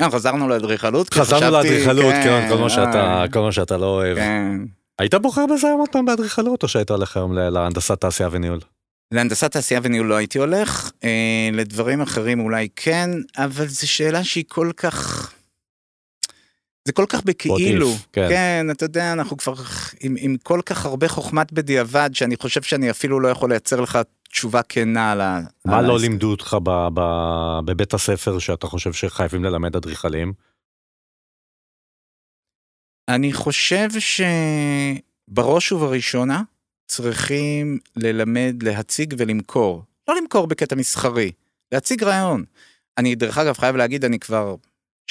אה, 0.00 0.10
חזרנו 0.10 0.48
לאדריכלות? 0.48 1.14
חזרנו 1.14 1.50
לאדריכלות, 1.50 2.12
כן, 2.12 2.22
כן, 2.24 2.48
כל 2.48 2.58
מה 2.58 2.70
שאתה, 2.70 3.20
אה. 3.22 3.28
כל 3.28 3.40
מה 3.40 3.52
שאתה 3.52 3.76
לא 3.76 3.86
אוהב. 3.86 4.16
כן. 4.16 4.56
היית 4.98 5.14
בוחר 5.14 5.46
בזה 5.46 5.66
היום 5.66 5.80
עוד 5.80 5.88
פעם 5.88 6.04
באדריכלות, 6.04 6.62
או 6.62 6.68
שהיית 6.68 6.90
הולך 6.90 7.16
היום 7.16 7.32
להנדסת 7.32 8.00
תעשייה 8.00 8.28
וניהול? 8.32 8.60
להנדסת 9.12 9.52
תעשייה 9.52 9.80
וניהול 9.82 10.06
לא 10.06 10.14
הייתי 10.14 10.38
הולך, 10.38 10.90
אה, 11.04 11.48
לדברים 11.52 12.00
אחרים 12.00 12.40
אולי 12.40 12.68
כן, 12.76 13.10
אבל 13.36 13.66
זו 13.66 13.90
שאלה 13.90 14.24
שהיא 14.24 14.44
כל 14.48 14.70
כך... 14.76 15.30
זה 16.84 16.92
כל 16.92 17.06
כך 17.08 17.24
בכאילו, 17.24 17.90
כן. 18.12 18.28
כן, 18.28 18.66
אתה 18.70 18.84
יודע, 18.84 19.12
אנחנו 19.12 19.36
כבר 19.36 19.54
עם, 20.00 20.14
עם 20.18 20.36
כל 20.42 20.60
כך 20.66 20.86
הרבה 20.86 21.08
חוכמת 21.08 21.52
בדיעבד, 21.52 22.10
שאני 22.12 22.36
חושב 22.36 22.62
שאני 22.62 22.90
אפילו 22.90 23.20
לא 23.20 23.28
יכול 23.28 23.50
לייצר 23.50 23.80
לך 23.80 23.98
תשובה 24.28 24.62
כנה 24.62 25.12
על 25.12 25.20
ה... 25.20 25.40
מה 25.64 25.82
לא 25.82 25.98
לימדו 25.98 26.30
אותך 26.30 26.56
ב, 26.62 26.70
ב, 26.94 27.00
בבית 27.64 27.94
הספר 27.94 28.38
שאתה 28.38 28.66
חושב 28.66 28.92
שחייבים 28.92 29.44
ללמד 29.44 29.76
אדריכלים? 29.76 30.32
אני 33.08 33.32
חושב 33.32 33.88
שבראש 35.30 35.72
ובראשונה 35.72 36.42
צריכים 36.86 37.78
ללמד 37.96 38.62
להציג 38.62 39.14
ולמכור. 39.18 39.82
לא 40.08 40.16
למכור 40.20 40.46
בקטע 40.46 40.76
מסחרי, 40.76 41.32
להציג 41.72 42.02
רעיון. 42.02 42.44
אני 42.98 43.14
דרך 43.14 43.38
אגב 43.38 43.58
חייב 43.58 43.76
להגיד, 43.76 44.04
אני 44.04 44.18
כבר 44.18 44.56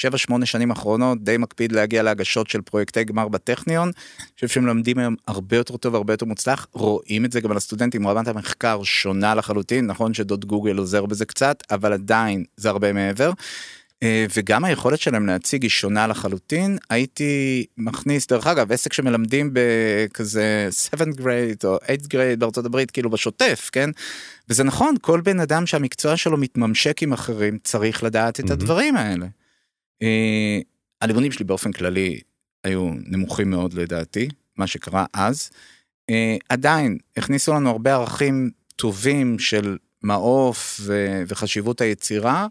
7-8 0.00 0.44
שנים 0.44 0.70
אחרונות 0.70 1.24
די 1.24 1.36
מקפיד 1.36 1.72
להגיע 1.72 2.02
להגשות 2.02 2.50
של 2.50 2.60
פרויקטי 2.60 3.04
גמר 3.04 3.28
בטכניון. 3.28 3.90
אני 4.18 4.26
חושב 4.34 4.48
שהם 4.48 4.66
לומדים 4.66 4.98
היום 4.98 5.14
הרבה 5.28 5.56
יותר 5.56 5.76
טוב 5.76 5.94
והרבה 5.94 6.12
יותר 6.12 6.26
מוצלח. 6.26 6.66
רואים 6.72 7.24
את 7.24 7.32
זה 7.32 7.40
גם 7.40 7.50
על 7.50 7.56
הסטודנטים, 7.56 8.06
רמת 8.06 8.28
המחקר 8.28 8.82
שונה 8.82 9.34
לחלוטין, 9.34 9.86
נכון 9.86 10.14
שדוד 10.14 10.44
גוגל 10.44 10.76
עוזר 10.76 11.06
בזה 11.06 11.24
קצת, 11.24 11.62
אבל 11.70 11.92
עדיין 11.92 12.44
זה 12.56 12.68
הרבה 12.68 12.92
מעבר. 12.92 13.30
אה, 14.02 14.26
וגם 14.36 14.64
היכולת 14.64 15.00
שלהם 15.00 15.26
להציג 15.26 15.62
היא 15.62 15.70
שונה 15.70 16.06
לחלוטין. 16.06 16.78
הייתי 16.90 17.66
מכניס, 17.78 18.26
דרך 18.26 18.46
אגב, 18.46 18.72
עסק 18.72 18.92
שמלמדים 18.92 19.50
בכזה 19.52 20.68
7 20.70 21.04
grade 21.04 21.64
או 21.64 21.78
8 21.86 21.98
grade 22.04 22.36
בארצות 22.38 22.66
הברית, 22.66 22.90
כאילו 22.90 23.10
בשוטף, 23.10 23.70
כן? 23.72 23.90
וזה 24.48 24.64
נכון, 24.64 24.94
כל 25.00 25.20
בן 25.20 25.40
אדם 25.40 25.66
שהמקצוע 25.66 26.16
שלו 26.16 26.36
מתממשק 26.36 27.02
עם 27.02 27.12
אחרים, 27.12 27.58
צריך 27.64 28.04
לדעת 28.04 28.40
את 28.40 28.50
הדברים 28.50 28.96
האלה. 28.96 29.26
אה, 30.02 30.58
הלימודים 31.00 31.32
שלי 31.32 31.44
באופן 31.44 31.72
כללי 31.72 32.20
היו 32.64 32.90
נמוכים 32.94 33.50
מאוד 33.50 33.74
לדעתי, 33.74 34.28
מה 34.56 34.66
שקרה 34.66 35.04
אז. 35.12 35.50
אה, 36.10 36.36
עדיין, 36.48 36.98
הכניסו 37.16 37.54
לנו 37.54 37.70
הרבה 37.70 37.94
ערכים 37.94 38.50
טובים 38.76 39.38
של 39.38 39.76
מעוף 40.02 40.80
וחשיבות 41.26 41.80
היצירה. 41.80 42.46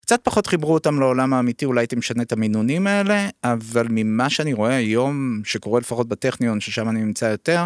קצת 0.00 0.20
פחות 0.24 0.46
חיברו 0.46 0.74
אותם 0.74 1.00
לעולם 1.00 1.34
האמיתי, 1.34 1.64
אולי 1.64 1.80
הייתי 1.80 1.96
משנה 1.96 2.22
את 2.22 2.32
המינונים 2.32 2.86
האלה, 2.86 3.28
אבל 3.44 3.86
ממה 3.90 4.30
שאני 4.30 4.52
רואה 4.52 4.74
היום, 4.74 5.42
שקורה 5.44 5.80
לפחות 5.80 6.08
בטכניון, 6.08 6.60
ששם 6.60 6.88
אני 6.88 7.00
נמצא 7.00 7.24
יותר, 7.24 7.64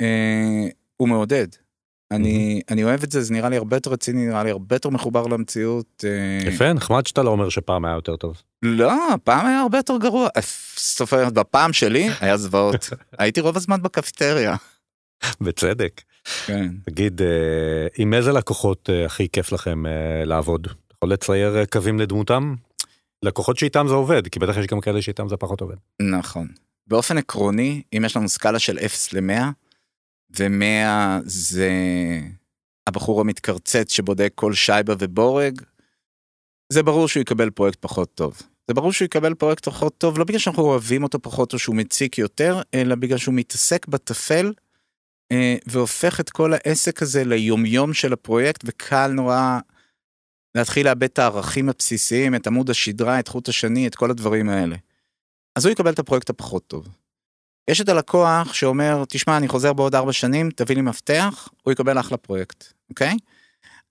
אה, 0.00 0.68
הוא 0.96 1.08
מעודד. 1.08 1.46
אני, 2.16 2.60
אני 2.70 2.84
אוהב 2.84 3.02
את 3.02 3.10
זה, 3.10 3.22
זה 3.22 3.34
נראה 3.34 3.48
לי 3.48 3.56
הרבה 3.56 3.76
יותר 3.76 3.90
רציני, 3.90 4.26
נראה 4.26 4.44
לי 4.44 4.50
הרבה 4.50 4.76
יותר 4.76 4.90
מחובר 4.90 5.26
למציאות. 5.26 6.04
אה... 6.04 6.48
יפה, 6.48 6.72
נחמד 6.72 7.06
שאתה 7.06 7.22
לא 7.22 7.30
אומר 7.30 7.48
שפעם 7.48 7.84
היה 7.84 7.94
יותר 7.94 8.16
טוב. 8.16 8.42
לא, 8.62 8.94
פעם 9.24 9.46
היה 9.46 9.60
הרבה 9.60 9.78
יותר 9.78 9.96
גרוע. 9.96 10.28
זאת 10.76 11.12
אומרת, 11.12 11.32
בפעם 11.32 11.72
שלי 11.72 12.08
היה 12.20 12.36
זוועות. 12.36 12.90
הייתי 13.18 13.40
רוב 13.40 13.56
הזמן 13.56 13.82
בקפיטריה. 13.82 14.56
בצדק. 15.40 16.02
כן. 16.46 16.68
תגיד, 16.84 17.22
אה, 17.22 17.86
עם 17.98 18.14
איזה 18.14 18.32
לקוחות 18.32 18.90
אה, 18.92 19.06
הכי 19.06 19.28
כיף 19.28 19.52
לכם 19.52 19.86
אה, 19.86 20.24
לעבוד? 20.24 20.66
יכול 20.96 21.12
לצייר 21.12 21.58
אה, 21.58 21.66
קווים 21.66 22.00
לדמותם? 22.00 22.54
לקוחות 23.22 23.58
שאיתם 23.58 23.86
זה 23.88 23.94
עובד, 23.94 24.28
כי 24.28 24.38
בטח 24.38 24.56
יש 24.56 24.66
גם 24.66 24.80
כאלה 24.80 25.02
שאיתם 25.02 25.28
זה 25.28 25.36
פחות 25.36 25.60
עובד. 25.60 25.76
נכון. 26.00 26.48
באופן 26.86 27.18
עקרוני, 27.18 27.82
אם 27.96 28.04
יש 28.04 28.16
לנו 28.16 28.28
סקאלה 28.28 28.58
של 28.58 28.78
0 28.78 29.12
ל-100, 29.12 29.42
ו-100 30.38 31.20
זה 31.24 31.70
הבחור 32.86 33.20
המתקרצץ 33.20 33.92
שבודק 33.92 34.32
כל 34.34 34.54
שייבה 34.54 34.94
ובורג, 34.98 35.62
זה 36.72 36.82
ברור 36.82 37.08
שהוא 37.08 37.20
יקבל 37.20 37.50
פרויקט 37.50 37.78
פחות 37.80 38.14
טוב. 38.14 38.42
זה 38.68 38.74
ברור 38.74 38.92
שהוא 38.92 39.06
יקבל 39.06 39.34
פרויקט 39.34 39.68
פחות 39.68 39.98
טוב, 39.98 40.18
לא 40.18 40.24
בגלל 40.24 40.38
שאנחנו 40.38 40.62
אוהבים 40.62 41.02
אותו 41.02 41.22
פחות 41.22 41.52
או 41.52 41.58
שהוא 41.58 41.76
מציק 41.76 42.18
יותר, 42.18 42.60
אלא 42.74 42.94
בגלל 42.94 43.18
שהוא 43.18 43.34
מתעסק 43.34 43.86
בטפל 43.86 44.52
אה, 45.32 45.56
והופך 45.66 46.20
את 46.20 46.30
כל 46.30 46.52
העסק 46.54 47.02
הזה 47.02 47.24
ליומיום 47.24 47.94
של 47.94 48.12
הפרויקט, 48.12 48.60
וקל 48.64 49.08
נורא 49.08 49.58
להתחיל 50.54 50.86
לאבד 50.86 51.02
את 51.02 51.18
הערכים 51.18 51.68
הבסיסיים, 51.68 52.34
את 52.34 52.46
עמוד 52.46 52.70
השדרה, 52.70 53.20
את 53.20 53.28
חוט 53.28 53.48
השני, 53.48 53.86
את 53.86 53.94
כל 53.94 54.10
הדברים 54.10 54.48
האלה. 54.48 54.76
אז 55.56 55.64
הוא 55.64 55.72
יקבל 55.72 55.92
את 55.92 55.98
הפרויקט 55.98 56.30
הפחות 56.30 56.66
טוב. 56.66 56.88
יש 57.70 57.80
את 57.80 57.88
הלקוח 57.88 58.54
שאומר, 58.54 59.04
תשמע, 59.08 59.36
אני 59.36 59.48
חוזר 59.48 59.72
בעוד 59.72 59.94
ארבע 59.94 60.12
שנים, 60.12 60.50
תביא 60.50 60.76
לי 60.76 60.82
מפתח, 60.82 61.48
הוא 61.62 61.72
יקבל 61.72 62.00
אחלה 62.00 62.16
פרויקט, 62.16 62.64
אוקיי? 62.90 63.16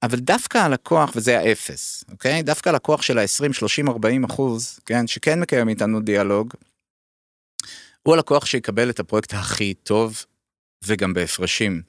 אבל 0.04 0.20
דווקא 0.20 0.58
הלקוח, 0.58 1.12
וזה 1.16 1.40
האפס, 1.40 2.04
אוקיי? 2.12 2.44
דווקא 2.44 2.70
הלקוח 2.70 3.02
של 3.02 3.18
ה-20, 3.18 3.54
30, 3.54 3.90
40 3.90 4.24
אחוז, 4.24 4.80
כן, 4.86 5.08
שכן 5.08 5.40
מקיים 5.40 5.70
איתנו 5.70 6.00
דיאלוג, 6.00 6.54
הוא 8.04 8.14
הלקוח 8.14 8.46
שיקבל 8.46 8.90
את 8.90 9.00
הפרויקט 9.00 9.34
הכי 9.34 9.74
טוב, 9.74 10.26
וגם 10.86 11.14
בהפרשים. 11.14 11.82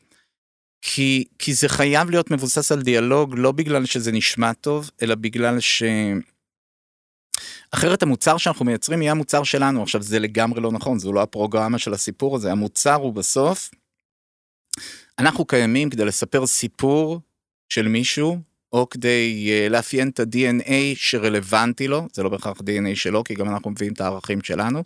כי, 0.82 1.24
כי 1.38 1.54
זה 1.54 1.68
חייב 1.68 2.10
להיות 2.10 2.30
מבוסס 2.30 2.72
על 2.72 2.82
דיאלוג, 2.82 3.34
לא 3.38 3.52
בגלל 3.52 3.86
שזה 3.86 4.12
נשמע 4.12 4.52
טוב, 4.52 4.90
אלא 5.02 5.14
בגלל 5.14 5.60
ש... 5.60 5.82
אחרת 7.70 8.02
המוצר 8.02 8.36
שאנחנו 8.36 8.64
מייצרים 8.64 9.02
יהיה 9.02 9.12
המוצר 9.12 9.42
שלנו. 9.42 9.82
עכשיו 9.82 10.02
זה 10.02 10.18
לגמרי 10.18 10.60
לא 10.60 10.72
נכון, 10.72 10.98
זו 10.98 11.12
לא 11.12 11.22
הפרוגרמה 11.22 11.78
של 11.78 11.94
הסיפור 11.94 12.36
הזה, 12.36 12.52
המוצר 12.52 12.94
הוא 12.94 13.12
בסוף. 13.12 13.70
אנחנו 15.18 15.44
קיימים 15.44 15.90
כדי 15.90 16.04
לספר 16.04 16.46
סיפור 16.46 17.20
של 17.68 17.88
מישהו, 17.88 18.38
או 18.72 18.88
כדי 18.88 19.50
uh, 19.66 19.72
לאפיין 19.72 20.08
את 20.08 20.20
ה-DNA 20.20 20.72
שרלוונטי 20.94 21.88
לו, 21.88 22.08
זה 22.12 22.22
לא 22.22 22.28
בהכרח 22.28 22.58
DNA 22.60 22.94
שלו, 22.94 23.24
כי 23.24 23.34
גם 23.34 23.48
אנחנו 23.48 23.70
מביאים 23.70 23.92
את 23.92 24.00
הערכים 24.00 24.42
שלנו, 24.42 24.82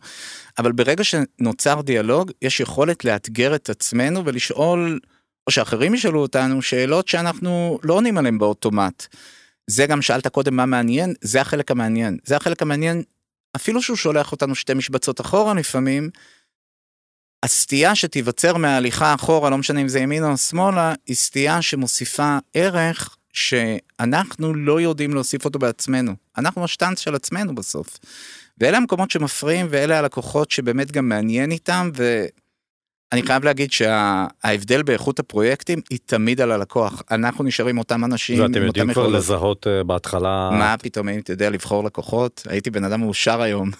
אבל 0.58 0.72
ברגע 0.72 1.04
שנוצר 1.04 1.80
דיאלוג, 1.80 2.30
יש 2.42 2.60
יכולת 2.60 3.04
לאתגר 3.04 3.54
את 3.54 3.70
עצמנו 3.70 4.24
ולשאול, 4.24 5.00
או 5.46 5.52
שאחרים 5.52 5.94
ישאלו 5.94 6.20
אותנו, 6.20 6.62
שאלות 6.62 7.08
שאנחנו 7.08 7.78
לא 7.82 7.94
עונים 7.94 8.18
עליהן 8.18 8.38
באוטומט. 8.38 9.06
זה 9.66 9.86
גם 9.86 10.02
שאלת 10.02 10.26
קודם 10.26 10.56
מה 10.56 10.66
מעניין, 10.66 11.14
זה 11.20 11.40
החלק 11.40 11.70
המעניין. 11.70 12.18
זה 12.24 12.36
החלק 12.36 12.62
המעניין, 12.62 13.02
אפילו 13.56 13.82
שהוא 13.82 13.96
שולח 13.96 14.32
אותנו 14.32 14.54
שתי 14.54 14.74
משבצות 14.74 15.20
אחורה 15.20 15.54
לפעמים, 15.54 16.10
הסטייה 17.42 17.94
שתיווצר 17.94 18.56
מההליכה 18.56 19.14
אחורה, 19.14 19.50
לא 19.50 19.58
משנה 19.58 19.80
אם 19.80 19.88
זה 19.88 19.98
ימינה 19.98 20.30
או 20.30 20.36
שמאלה, 20.36 20.94
היא 21.06 21.16
סטייה 21.16 21.62
שמוסיפה 21.62 22.38
ערך 22.54 23.16
שאנחנו 23.32 24.54
לא 24.54 24.80
יודעים 24.80 25.14
להוסיף 25.14 25.44
אותו 25.44 25.58
בעצמנו. 25.58 26.12
אנחנו 26.38 26.64
השטנץ 26.64 27.00
של 27.00 27.14
עצמנו 27.14 27.54
בסוף. 27.54 27.98
ואלה 28.58 28.76
המקומות 28.76 29.10
שמפריעים 29.10 29.66
ואלה 29.70 29.98
הלקוחות 29.98 30.50
שבאמת 30.50 30.92
גם 30.92 31.08
מעניין 31.08 31.50
איתם, 31.50 31.90
אני 33.12 33.22
חייב 33.22 33.44
להגיד 33.44 33.72
שההבדל 33.72 34.82
באיכות 34.82 35.18
הפרויקטים 35.18 35.80
היא 35.90 35.98
תמיד 36.06 36.40
על 36.40 36.52
הלקוח. 36.52 37.02
אנחנו 37.10 37.44
נשארים 37.44 37.78
אותם 37.78 38.04
אנשים, 38.04 38.42
ואתם 38.42 38.62
יודעים 38.62 38.92
כבר. 38.92 39.06
לזהות 39.06 39.66
אה, 39.66 39.84
בהתחלה, 39.84 40.50
מה 40.52 40.74
פתאום, 40.78 41.08
אם 41.08 41.18
אתה 41.18 41.32
יודע 41.32 41.50
לבחור 41.50 41.84
לקוחות, 41.84 42.42
הייתי 42.48 42.70
בן 42.70 42.84
אדם 42.84 43.00
מאושר 43.00 43.40
היום. 43.42 43.70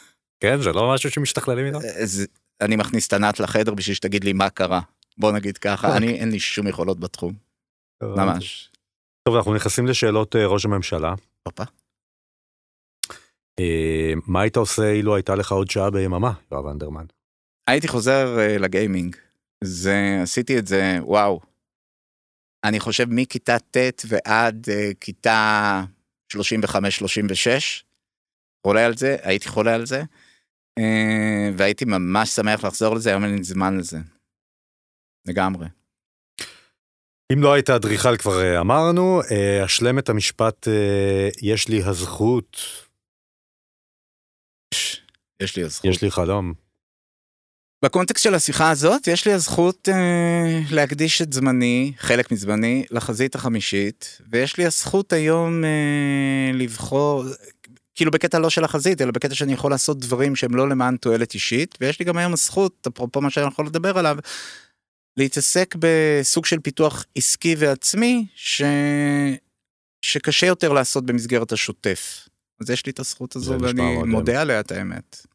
כן, 0.41 0.63
זה 0.63 0.73
לא 0.73 0.95
משהו 0.95 1.11
שמשתכללים 1.11 1.67
איתו? 1.67 1.79
אז 2.03 2.27
אני 2.61 2.77
מכניס 2.77 3.07
את 3.07 3.13
ענת 3.13 3.41
לחדר 3.41 3.75
בשביל 3.75 3.95
שתגיד 3.95 4.25
לי 4.25 4.33
מה 4.33 4.51
קרה. 4.51 4.81
בוא 5.19 5.33
נגיד 5.33 5.59
ככה, 5.59 5.97
אני 5.97 6.15
אין 6.15 6.31
לי 6.31 6.39
שום 6.39 6.67
יכולות 6.67 7.01
בתחום, 7.01 7.33
ממש. 8.03 8.71
טוב, 9.29 9.37
אנחנו 9.37 9.55
נכנסים 9.55 9.87
לשאלות 9.87 10.37
אה, 10.37 10.47
ראש 10.47 10.65
הממשלה. 10.65 11.15
הופה. 11.43 11.65
אה, 13.61 14.13
מה 14.27 14.41
היית 14.41 14.57
עושה 14.57 14.91
אילו 14.91 15.15
הייתה 15.15 15.35
לך 15.35 15.53
עוד 15.53 15.71
שעה 15.71 15.91
ביממה, 15.91 16.33
יואב 16.53 16.67
אנדרמן? 16.67 17.05
הייתי 17.71 17.89
חוזר 17.89 18.39
אה, 18.39 18.59
לגיימינג. 18.59 19.17
זה, 19.65 20.19
עשיתי 20.23 20.59
את 20.59 20.67
זה, 20.67 20.99
וואו. 21.01 21.41
אני 22.65 22.81
חושב 22.81 23.07
מכיתה 23.09 23.59
ט' 23.59 24.03
ועד 24.09 24.67
אה, 24.71 24.91
כיתה 25.01 25.83
35-36, 26.33 26.39
חולה 28.67 28.87
על 28.87 28.97
זה, 28.97 29.17
הייתי 29.23 29.49
חולה 29.49 29.75
על 29.75 29.87
זה, 29.87 30.03
אה, 30.79 31.51
והייתי 31.57 31.85
ממש 31.85 32.29
שמח 32.29 32.65
לחזור 32.65 32.95
לזה, 32.95 33.11
היום 33.11 33.25
אין 33.25 33.37
לי 33.37 33.45
זמן 33.45 33.79
לזה. 33.79 33.99
לגמרי. 35.29 35.67
אם 37.33 37.43
לא 37.43 37.53
היית 37.53 37.71
אדריכל 37.71 38.17
כבר 38.17 38.61
אמרנו, 38.61 39.21
אשלם 39.65 39.99
את 39.99 40.09
המשפט 40.09 40.69
יש 41.43 41.69
לי 41.69 41.83
הזכות, 41.83 42.57
יש 45.43 45.57
לי 45.57 45.63
הזכות. 45.63 45.85
יש 45.85 46.03
לי 46.03 46.11
חלום. 46.11 46.66
בקונטקסט 47.87 48.25
של 48.25 48.35
השיחה 48.35 48.71
הזאת, 48.71 49.09
יש 49.09 49.27
לי 49.27 49.33
הזכות 49.33 49.89
אה, 49.89 50.61
להקדיש 50.71 51.23
את 51.23 51.33
זמני, 51.33 51.93
חלק 51.99 52.33
מזמני, 52.33 52.85
לחזית 52.91 53.35
החמישית, 53.35 54.19
ויש 54.31 54.57
לי 54.57 54.67
הזכות 54.67 55.13
היום 55.13 55.65
אה, 55.65 56.51
לבחור, 56.55 57.25
כאילו 57.95 58.11
בקטע 58.11 58.39
לא 58.39 58.51
של 58.51 58.65
החזית, 58.65 59.01
אלא 59.01 59.11
בקטע 59.11 59.35
שאני 59.35 59.53
יכול 59.53 59.71
לעשות 59.71 59.99
דברים 59.99 60.37
שהם 60.37 60.55
לא 60.55 60.69
למען 60.69 60.97
תועלת 60.97 61.35
אישית, 61.35 61.79
ויש 61.81 61.99
לי 61.99 62.05
גם 62.05 62.17
היום 62.17 62.33
הזכות, 62.33 62.87
אפרופו 62.87 63.21
מה 63.21 63.31
שאני 63.31 63.47
יכול 63.47 63.67
לדבר 63.67 63.99
עליו, 63.99 64.17
להתעסק 65.17 65.75
בסוג 65.79 66.47
של 66.47 66.61
פיתוח 66.61 67.05
עסקי 67.17 67.55
ועצמי, 67.59 68.27
ש... 68.35 68.63
שקשה 70.03 70.47
יותר 70.47 70.73
לעשות 70.73 71.07
במסגרת 71.07 71.53
השוטף. 71.53 72.29
אז 72.61 72.71
יש 72.71 72.87
לי 72.87 72.93
את 72.93 73.01
הזכות 73.01 73.37
הזו, 73.37 73.57
ואני 73.61 73.97
מודה 73.97 74.41
עליה 74.41 74.61
את 74.61 74.73
האמת. 74.73 75.27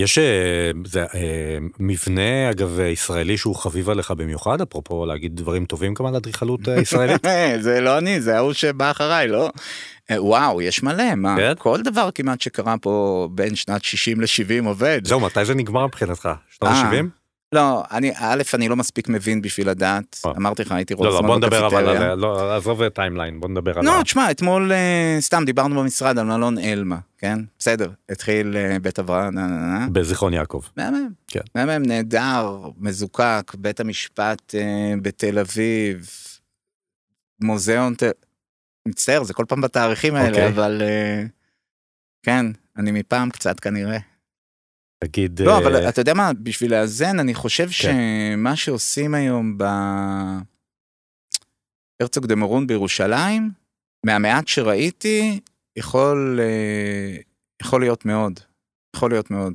יש 0.00 0.18
אה, 0.18 0.70
זה, 0.84 1.02
אה, 1.14 1.58
מבנה, 1.78 2.50
אגב, 2.50 2.80
ישראלי 2.80 3.36
שהוא 3.36 3.56
חביב 3.56 3.90
עליך 3.90 4.10
במיוחד, 4.10 4.60
אפרופו 4.60 5.06
להגיד 5.06 5.36
דברים 5.36 5.64
טובים 5.64 5.94
גם 5.94 6.06
על 6.06 6.16
אדריכלות 6.16 6.68
אה, 6.68 6.80
ישראלית? 6.80 7.26
זה 7.60 7.80
לא 7.80 7.98
אני, 7.98 8.20
זה 8.20 8.36
ההוא 8.36 8.52
שבא 8.52 8.90
אחריי, 8.90 9.28
לא? 9.28 9.50
וואו, 10.12 10.62
יש 10.62 10.82
מלא, 10.82 11.14
מה? 11.14 11.36
כן? 11.36 11.52
כל 11.58 11.82
דבר 11.82 12.08
כמעט 12.14 12.40
שקרה 12.40 12.74
פה 12.80 13.28
בין 13.32 13.54
שנת 13.54 13.84
60 13.84 14.20
ל-70 14.20 14.66
עובד. 14.66 15.00
זהו, 15.04 15.20
מתי 15.20 15.44
זה 15.44 15.54
נגמר 15.54 15.86
מבחינתך? 15.86 16.28
שנות 16.50 16.70
אה, 16.70 16.76
ה-70? 16.76 17.04
לא, 17.52 17.82
אני, 17.90 18.12
א', 18.16 18.42
אני 18.54 18.68
לא 18.68 18.76
מספיק 18.76 19.08
מבין 19.08 19.42
בשביל 19.42 19.70
לדעת. 19.70 20.20
אה. 20.26 20.30
אמרתי 20.30 20.62
לך, 20.62 20.72
הייתי 20.72 20.94
לא, 20.94 21.04
לא, 21.04 21.14
הזמן 21.14 21.26
בוא 21.26 21.36
נדבר 21.36 21.66
אבל. 21.66 21.88
על... 21.88 22.14
לא, 22.14 22.56
עזוב 22.56 22.88
timeline, 22.88 23.40
בוא 23.40 23.48
נדבר 23.48 23.78
על... 23.78 23.84
לא, 23.84 24.02
תשמע, 24.02 24.30
אתמול 24.30 24.72
אה, 24.72 25.16
סתם 25.20 25.42
דיברנו 25.46 25.80
במשרד 25.80 26.18
על 26.18 26.26
מלון 26.26 26.58
אלמה, 26.58 26.98
כן? 27.18 27.38
בסדר, 27.58 27.90
התחיל 28.08 28.56
אה, 28.56 28.78
בית 28.78 28.98
נה. 28.98 29.86
בזיכרון 29.92 30.34
יעקב. 30.34 30.62
מהמם, 30.76 31.08
כן. 31.28 31.40
מהמם, 31.54 31.86
נהדר, 31.86 32.58
מזוקק, 32.78 33.52
בית 33.58 33.80
המשפט 33.80 34.54
בתל 35.02 35.38
אביב, 35.38 36.10
מוזיאון. 37.40 37.94
מצטער, 38.88 39.24
זה 39.24 39.34
כל 39.34 39.44
פעם 39.48 39.60
בתאריכים 39.60 40.14
האלה, 40.14 40.28
אוקיי. 40.28 40.48
אבל 40.48 40.82
כן, 42.22 42.46
אני 42.76 42.92
מפעם 42.92 43.30
קצת 43.30 43.60
כנראה. 43.60 43.98
תגיד... 45.04 45.42
לא, 45.42 45.52
אה, 45.52 45.58
אבל 45.58 45.88
אתה 45.88 46.00
יודע 46.00 46.14
מה, 46.14 46.30
בשביל 46.42 46.70
לאזן, 46.70 47.20
אני 47.20 47.34
חושב 47.34 47.66
כן. 47.66 47.70
שמה 47.70 48.56
שעושים 48.56 49.14
היום 49.14 49.58
ב... 49.58 49.64
הרצוג 52.02 52.26
דה 52.26 52.34
מרון 52.34 52.66
בירושלים, 52.66 53.50
מהמעט 54.06 54.48
שראיתי, 54.48 55.40
יכול, 55.76 56.40
אה, 56.42 57.16
יכול 57.62 57.80
להיות 57.80 58.04
מאוד. 58.04 58.40
יכול 58.96 59.10
להיות 59.10 59.30
מאוד. 59.30 59.54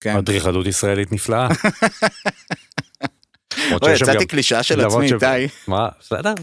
כן. 0.00 0.16
אדריכלות 0.16 0.66
ישראלית 0.66 1.12
נפלאה. 1.12 1.48
אוי, 3.82 3.92
יצאתי 3.94 4.26
קלישה 4.26 4.62
של 4.62 4.80
עצמי, 4.80 5.12
איתי. 5.12 5.54
מה? 5.68 5.88
בסדר. 6.00 6.34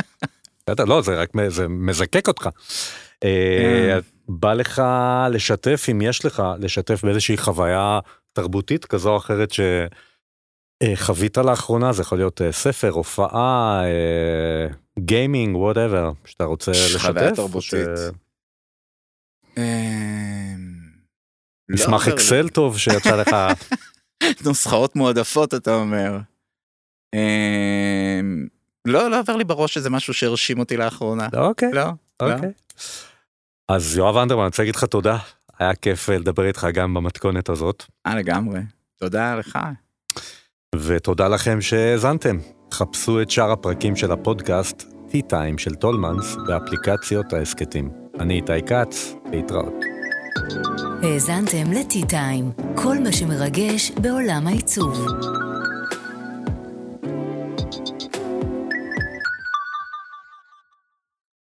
בסדר, 0.66 0.84
לא, 0.84 1.02
זה 1.02 1.14
רק 1.14 1.30
מזקק 1.68 2.28
אותך. 2.28 2.48
אה, 4.28 4.34
אה. 4.34 4.36
בא 4.38 4.52
לך 4.54 4.82
לשתף, 5.30 5.86
אם 5.90 6.00
יש 6.02 6.24
לך, 6.24 6.42
לשתף 6.58 7.04
באיזושהי 7.04 7.36
חוויה 7.36 7.98
תרבותית 8.32 8.84
כזו 8.84 9.10
או 9.12 9.16
אחרת 9.16 9.48
שחווית 10.82 11.38
לאחרונה, 11.38 11.92
זה 11.92 12.02
יכול 12.02 12.18
להיות 12.18 12.42
אה, 12.42 12.52
ספר, 12.52 12.90
הופעה, 12.90 13.82
אה, 13.84 14.66
gaming, 14.98 15.56
whatever, 15.56 16.12
שאתה 16.24 16.44
רוצה 16.44 16.70
לשתף. 16.70 17.00
חוויה 17.06 17.34
תרבותית. 17.34 17.88
אמ, 19.56 19.62
לא 21.68 21.74
מסמך 21.74 21.92
עובר 21.92 22.06
לי- 22.06 22.14
Excel 22.14 22.48
טוב 22.48 22.78
שיצא 22.78 23.16
לך, 23.20 23.36
נוסחאות 24.46 24.96
מועדפות, 24.96 25.54
אתה 25.54 25.74
אומר. 25.74 26.18
אמ, 27.14 28.46
לא, 28.84 29.10
לא 29.10 29.20
עובר 29.20 29.36
לי 29.36 29.44
בראש 29.44 29.76
איזה 29.76 29.90
משהו 29.90 30.14
שהרשים 30.14 30.58
אותי 30.58 30.76
לאחרונה. 30.76 31.28
אוקיי, 31.36 31.72
לא, 31.72 31.82
לא. 32.22 32.32
אוקיי. 32.34 32.52
אז 33.68 33.96
יואב 33.96 34.16
אנדרמן, 34.16 34.42
אני 34.42 34.46
רוצה 34.46 34.62
להגיד 34.62 34.76
לך 34.76 34.84
תודה, 34.84 35.18
היה 35.58 35.74
כיף 35.74 36.10
אה, 36.10 36.18
לדבר 36.18 36.46
איתך 36.46 36.66
גם 36.74 36.94
במתכונת 36.94 37.48
הזאת. 37.48 37.84
אה, 38.06 38.14
לגמרי. 38.14 38.60
תודה 38.98 39.34
לך. 39.34 39.58
ותודה 40.76 41.28
לכם 41.28 41.60
שהאזנתם. 41.60 42.38
חפשו 42.72 43.22
את 43.22 43.30
שאר 43.30 43.52
הפרקים 43.52 43.96
של 43.96 44.12
הפודקאסט 44.12 44.82
Tea 44.82 45.32
Time 45.32 45.58
של 45.58 45.74
טולמנס 45.74 46.36
באפליקציות 46.46 47.32
ההסכתים. 47.32 47.90
אני 48.20 48.34
איתי 48.34 48.62
כץ, 48.66 49.14
להתראות. 49.32 49.74
האזנתם 51.02 51.64
טיים, 52.08 52.52
כל 52.74 52.98
מה 52.98 53.12
שמרגש 53.12 53.90
בעולם 53.90 54.46
העיצוב. 54.46 55.06